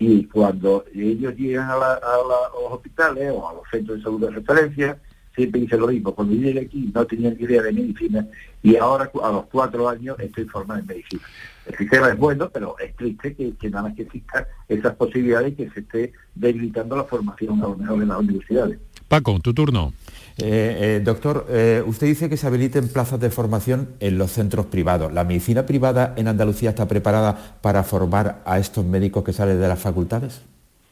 y 0.00 0.24
cuando 0.24 0.86
ellos 0.94 1.36
llegan 1.36 1.68
a, 1.68 1.74
los 1.74 2.72
hospitales 2.72 3.30
o 3.34 3.48
a 3.50 3.52
los 3.52 3.62
centros 3.70 3.98
de 3.98 4.02
salud 4.02 4.20
de 4.22 4.30
referencia, 4.30 4.98
siempre 5.34 5.60
dicen 5.60 5.78
lo 5.78 5.88
mismo, 5.88 6.14
cuando 6.14 6.34
yo 6.34 6.40
llegué 6.40 6.60
aquí 6.60 6.90
no 6.94 7.04
tenían 7.04 7.36
idea 7.38 7.60
de 7.62 7.70
medicina 7.70 8.26
y 8.62 8.76
ahora 8.76 9.10
a 9.22 9.30
los 9.30 9.44
cuatro 9.46 9.90
años 9.90 10.18
estoy 10.18 10.46
formado 10.46 10.80
en 10.80 10.86
medicina. 10.86 11.22
El 11.66 11.76
sistema 11.76 12.08
es 12.08 12.16
bueno, 12.16 12.48
pero 12.48 12.76
es 12.78 12.96
triste 12.96 13.36
que, 13.36 13.70
nada 13.70 13.88
más 13.88 13.94
que 13.94 14.02
existan 14.02 14.46
esas 14.68 14.96
posibilidades 14.96 15.54
que 15.54 15.68
se 15.68 15.80
esté 15.80 16.12
debilitando 16.34 16.96
la 16.96 17.04
formación 17.04 17.62
a 17.62 17.68
lo 17.68 17.76
mejor 17.76 18.02
en 18.02 18.08
las 18.08 18.18
universidades. 18.20 18.78
Paco, 19.10 19.40
tu 19.40 19.52
turno. 19.52 19.92
Eh, 20.38 20.78
eh, 20.98 21.02
doctor, 21.04 21.44
eh, 21.50 21.82
usted 21.84 22.06
dice 22.06 22.28
que 22.28 22.36
se 22.36 22.46
habiliten 22.46 22.86
plazas 22.86 23.18
de 23.18 23.28
formación 23.28 23.88
en 23.98 24.18
los 24.18 24.30
centros 24.30 24.66
privados. 24.66 25.12
¿La 25.12 25.24
medicina 25.24 25.66
privada 25.66 26.14
en 26.16 26.28
Andalucía 26.28 26.70
está 26.70 26.86
preparada 26.86 27.58
para 27.60 27.82
formar 27.82 28.40
a 28.46 28.60
estos 28.60 28.84
médicos 28.84 29.24
que 29.24 29.32
salen 29.32 29.60
de 29.60 29.66
las 29.66 29.80
facultades? 29.80 30.42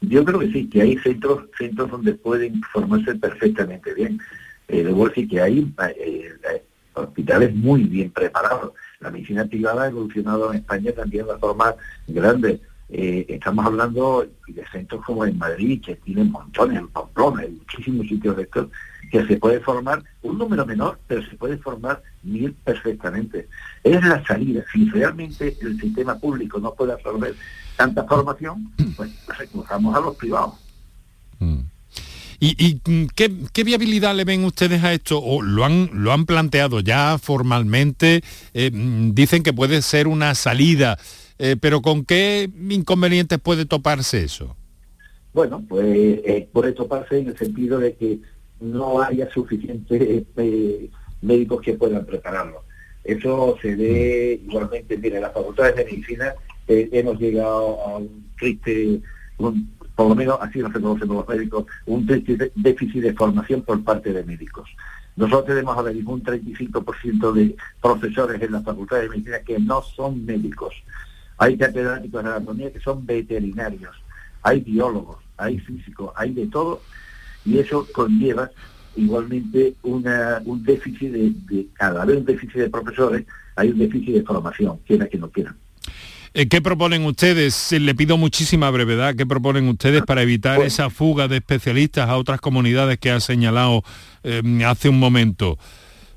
Yo 0.00 0.24
creo 0.24 0.40
que 0.40 0.50
sí, 0.50 0.68
que 0.68 0.82
hay 0.82 0.96
centros, 0.96 1.44
centros 1.56 1.92
donde 1.92 2.12
pueden 2.14 2.60
formarse 2.72 3.14
perfectamente 3.14 3.94
bien. 3.94 4.18
debo 4.66 5.08
decir 5.08 5.28
que 5.28 5.40
hay 5.40 5.72
hospitales 6.94 7.54
muy 7.54 7.84
bien 7.84 8.10
preparados. 8.10 8.72
La 8.98 9.12
medicina 9.12 9.44
privada 9.44 9.84
ha 9.84 9.88
evolucionado 9.90 10.50
en 10.50 10.58
España 10.58 10.90
también 10.90 11.24
de 11.28 11.38
forma 11.38 11.72
grande. 12.88 13.26
estamos 13.28 13.66
hablando 13.66 14.26
de 14.46 14.64
centros 14.72 15.04
como 15.04 15.24
en 15.24 15.38
Madrid, 15.38 15.82
que 15.84 15.96
tienen 15.96 16.30
montones, 16.30 16.78
en 16.78 16.88
Pamplona, 16.88 17.44
en 17.44 17.58
muchísimos 17.58 18.06
sitios 18.06 18.36
de 18.36 18.42
estos, 18.42 18.68
que 19.10 19.26
se 19.26 19.36
puede 19.36 19.60
formar 19.60 20.02
un 20.22 20.38
número 20.38 20.66
menor, 20.66 20.98
pero 21.06 21.22
se 21.28 21.36
puede 21.36 21.58
formar 21.58 22.02
mil 22.22 22.52
perfectamente. 22.64 23.48
Es 23.82 24.02
la 24.04 24.24
salida. 24.24 24.64
Si 24.72 24.88
realmente 24.90 25.56
el 25.60 25.80
sistema 25.80 26.18
público 26.18 26.58
no 26.58 26.74
puede 26.74 26.92
absorber 26.92 27.34
tanta 27.76 28.04
formación, 28.04 28.72
pues 28.96 29.10
recurramos 29.38 29.96
a 29.96 30.00
los 30.00 30.16
privados. 30.16 30.54
Mm. 31.38 31.60
¿Y, 32.40 32.80
mm, 32.86 33.06
qué, 33.16 33.64
viabilidad 33.64 34.14
le 34.14 34.24
ven 34.24 34.44
ustedes 34.44 34.84
a 34.84 34.92
esto? 34.92 35.20
¿O 35.20 35.42
lo 35.42 35.64
han, 35.64 35.90
lo 35.92 36.12
han 36.12 36.24
planteado 36.24 36.78
ya 36.80 37.18
formalmente? 37.18 38.22
Eh, 38.54 38.70
mm, 38.72 39.12
dicen 39.12 39.42
que 39.42 39.52
puede 39.52 39.82
ser 39.82 40.06
una 40.06 40.36
salida, 40.36 40.98
eh, 41.38 41.56
pero 41.60 41.80
¿con 41.80 42.04
qué 42.04 42.50
inconvenientes 42.70 43.38
puede 43.38 43.64
toparse 43.64 44.22
eso? 44.22 44.56
Bueno, 45.32 45.62
pues 45.68 45.86
eh, 45.86 46.48
puede 46.52 46.72
toparse 46.72 47.18
en 47.18 47.28
el 47.28 47.38
sentido 47.38 47.78
de 47.78 47.94
que 47.94 48.18
no 48.60 49.00
haya 49.00 49.30
suficientes 49.30 50.24
eh, 50.36 50.90
médicos 51.22 51.60
que 51.62 51.74
puedan 51.74 52.04
prepararlo. 52.06 52.64
Eso 53.04 53.56
se 53.62 53.74
ve 53.74 54.40
igualmente, 54.44 54.98
mire, 54.98 55.16
en 55.16 55.22
las 55.22 55.32
facultades 55.32 55.76
de 55.76 55.84
medicina 55.84 56.34
hemos 56.66 57.18
llegado 57.18 57.80
a 57.80 57.96
un 57.96 58.26
triste, 58.38 59.00
por 59.38 60.08
lo 60.08 60.14
menos 60.14 60.38
así 60.42 60.58
lo 60.58 60.68
reconocen 60.68 61.08
los 61.08 61.26
médicos, 61.26 61.64
un 61.86 62.06
triste 62.06 62.52
déficit 62.54 63.02
de 63.02 63.14
formación 63.14 63.62
por 63.62 63.82
parte 63.82 64.12
de 64.12 64.22
médicos. 64.24 64.68
Nosotros 65.18 65.46
tenemos 65.46 65.76
ahora 65.76 65.92
mismo 65.92 66.12
un 66.12 66.22
35% 66.22 67.32
de 67.32 67.56
profesores 67.82 68.40
en 68.40 68.52
las 68.52 68.62
facultades 68.62 69.04
de 69.04 69.10
medicina 69.10 69.40
que 69.40 69.58
no 69.58 69.82
son 69.82 70.24
médicos. 70.24 70.74
Hay 71.38 71.56
catedráticos 71.56 72.22
de 72.22 72.30
anatomía 72.30 72.72
que 72.72 72.80
son 72.80 73.06
veterinarios, 73.06 73.96
hay 74.42 74.60
biólogos, 74.60 75.18
hay 75.36 75.58
físicos, 75.60 76.12
hay 76.16 76.32
de 76.32 76.46
todo 76.48 76.82
y 77.44 77.58
eso 77.58 77.86
conlleva 77.92 78.50
igualmente 78.96 79.74
una, 79.82 80.42
un 80.44 80.62
déficit 80.64 81.12
de, 81.12 81.66
cada 81.74 82.04
vez 82.04 82.16
un 82.16 82.24
déficit 82.24 82.56
de 82.56 82.70
profesores, 82.70 83.24
hay 83.56 83.70
un 83.70 83.78
déficit 83.78 84.14
de 84.14 84.22
formación, 84.22 84.78
quiera 84.86 85.08
que 85.08 85.18
no 85.18 85.30
quieran. 85.30 85.56
Eh, 86.34 86.48
¿Qué 86.48 86.60
proponen 86.60 87.04
ustedes? 87.04 87.72
Le 87.72 87.94
pido 87.94 88.18
muchísima 88.18 88.70
brevedad. 88.70 89.14
¿Qué 89.14 89.24
proponen 89.24 89.66
ustedes 89.68 90.02
para 90.02 90.22
evitar 90.22 90.60
esa 90.60 90.90
fuga 90.90 91.26
de 91.26 91.36
especialistas 91.36 92.08
a 92.08 92.16
otras 92.16 92.40
comunidades 92.40 92.98
que 92.98 93.10
ha 93.10 93.18
señalado 93.20 93.82
eh, 94.22 94.42
hace 94.66 94.88
un 94.88 94.98
momento? 94.98 95.58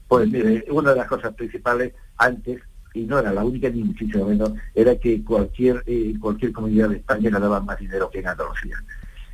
Pues 0.08 0.30
mire, 0.30 0.66
una 0.70 0.92
de 0.92 0.98
las 0.98 1.08
cosas 1.08 1.34
principales 1.34 1.94
antes, 2.18 2.62
y 2.94 3.02
no 3.02 3.20
era 3.20 3.34
la 3.34 3.44
única 3.44 3.70
ni 3.70 3.84
muchísimo 3.84 4.26
menos, 4.26 4.52
era 4.76 4.96
que 4.98 5.24
cualquier, 5.24 5.84
eh, 5.86 6.14
cualquier 6.20 6.52
comunidad 6.52 6.90
de 6.90 6.98
España 6.98 7.30
ganaba 7.30 7.60
más 7.60 7.80
dinero 7.80 8.10
que 8.10 8.20
en 8.20 8.28
Andalucía. 8.28 8.84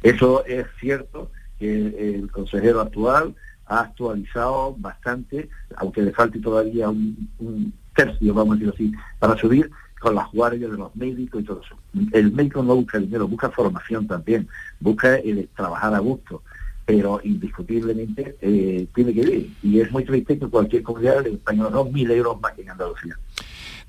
Eso 0.04 0.46
es 0.46 0.66
cierto, 0.80 1.32
que 1.60 2.16
el 2.16 2.32
consejero 2.32 2.82
actual 2.82 3.36
ha 3.66 3.82
actualizado 3.82 4.76
bastante, 4.78 5.50
aunque 5.76 6.02
le 6.02 6.12
falte 6.12 6.40
todavía 6.40 6.90
un, 6.90 7.74
tercio, 7.96 8.32
vamos 8.34 8.52
a 8.52 8.60
decirlo 8.60 8.74
así, 8.76 8.92
para 9.18 9.36
subir 9.38 9.72
con 10.00 10.14
las 10.14 10.32
guardias 10.32 10.70
de 10.70 10.78
los 10.78 10.96
médicos 10.96 11.42
y 11.42 11.44
todo 11.44 11.62
eso. 11.66 11.76
El 12.14 12.32
médico 12.32 12.62
no 12.62 12.76
busca 12.76 13.00
dinero, 13.00 13.28
busca 13.28 13.50
formación 13.50 14.06
también, 14.06 14.48
busca 14.80 15.16
el 15.16 15.50
trabajar 15.56 15.96
a 15.96 16.00
gusto, 16.00 16.44
pero 16.86 17.20
indiscutiblemente 17.24 18.38
eh, 18.40 18.88
tiene 18.94 19.14
que 19.14 19.22
ir. 19.22 19.54
Y 19.64 19.80
es 19.80 19.92
muy 19.92 20.06
triste 20.06 20.38
que 20.38 20.48
cualquier 20.48 20.84
comunidad 20.84 21.24
de 21.24 21.32
español 21.32 21.72
no 21.72 21.86
mil 21.86 22.10
euros 22.12 22.40
más 22.40 22.54
que 22.54 22.62
en 22.62 22.70
Andalucía. 22.70 23.18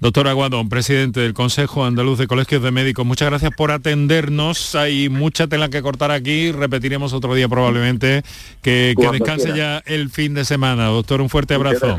Doctor 0.01 0.29
Aguado, 0.29 0.65
presidente 0.69 1.19
del 1.19 1.35
Consejo 1.35 1.85
Andaluz 1.85 2.19
de 2.19 2.29
Colegios 2.29 2.63
de 2.63 2.71
Médicos, 2.71 3.05
muchas 3.05 3.31
gracias 3.31 3.51
por 3.57 3.73
atendernos. 3.73 4.77
Hay 4.77 5.09
mucha 5.09 5.49
tela 5.49 5.71
que 5.71 5.83
cortar 5.83 6.13
aquí, 6.13 6.53
repetiremos 6.53 7.13
otro 7.13 7.35
día 7.35 7.49
probablemente. 7.49 8.23
Que, 8.63 8.95
descanse 9.13 9.57
ya 9.57 9.83
el 9.87 10.09
fin 10.11 10.35
de 10.35 10.45
semana. 10.45 10.87
Doctor, 10.87 11.21
un 11.21 11.29
fuerte 11.29 11.55
abrazo. 11.55 11.97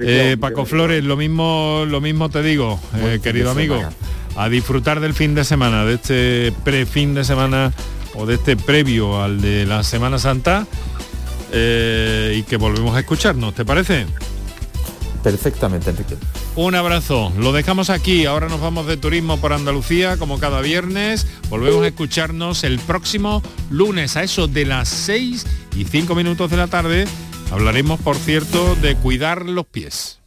Eh, 0.00 0.36
Paco 0.40 0.66
Flores, 0.66 1.04
lo 1.04 1.16
mismo, 1.16 1.84
lo 1.86 2.00
mismo 2.00 2.30
te 2.30 2.42
digo, 2.42 2.80
eh, 2.96 3.20
querido 3.22 3.52
amigo. 3.52 3.80
A 4.34 4.48
disfrutar 4.48 4.98
del 4.98 5.14
fin 5.14 5.36
de 5.36 5.44
semana, 5.44 5.84
de 5.84 5.94
este 5.94 6.52
pre-fin 6.64 7.14
de 7.14 7.22
semana 7.22 7.72
o 8.14 8.26
de 8.26 8.34
este 8.34 8.56
previo 8.56 9.22
al 9.22 9.40
de 9.40 9.66
la 9.66 9.84
Semana 9.84 10.18
Santa 10.18 10.66
eh, 11.52 12.34
y 12.38 12.42
que 12.42 12.56
volvemos 12.56 12.96
a 12.96 13.00
escucharnos, 13.00 13.54
¿te 13.54 13.64
parece? 13.64 14.06
Perfectamente, 15.22 15.90
Enrique. 15.90 16.16
Un 16.56 16.74
abrazo. 16.74 17.32
Lo 17.38 17.52
dejamos 17.52 17.90
aquí. 17.90 18.26
Ahora 18.26 18.48
nos 18.48 18.60
vamos 18.60 18.86
de 18.86 18.96
turismo 18.96 19.38
por 19.38 19.52
Andalucía, 19.52 20.16
como 20.16 20.38
cada 20.38 20.60
viernes. 20.60 21.26
Volvemos 21.48 21.84
a 21.84 21.88
escucharnos 21.88 22.64
el 22.64 22.78
próximo 22.80 23.42
lunes 23.70 24.16
a 24.16 24.22
eso 24.22 24.48
de 24.48 24.64
las 24.64 24.88
6 24.88 25.46
y 25.76 25.84
5 25.84 26.14
minutos 26.14 26.50
de 26.50 26.56
la 26.56 26.66
tarde. 26.66 27.06
Hablaremos, 27.50 28.00
por 28.00 28.16
cierto, 28.16 28.74
de 28.76 28.96
cuidar 28.96 29.46
los 29.46 29.66
pies. 29.66 30.21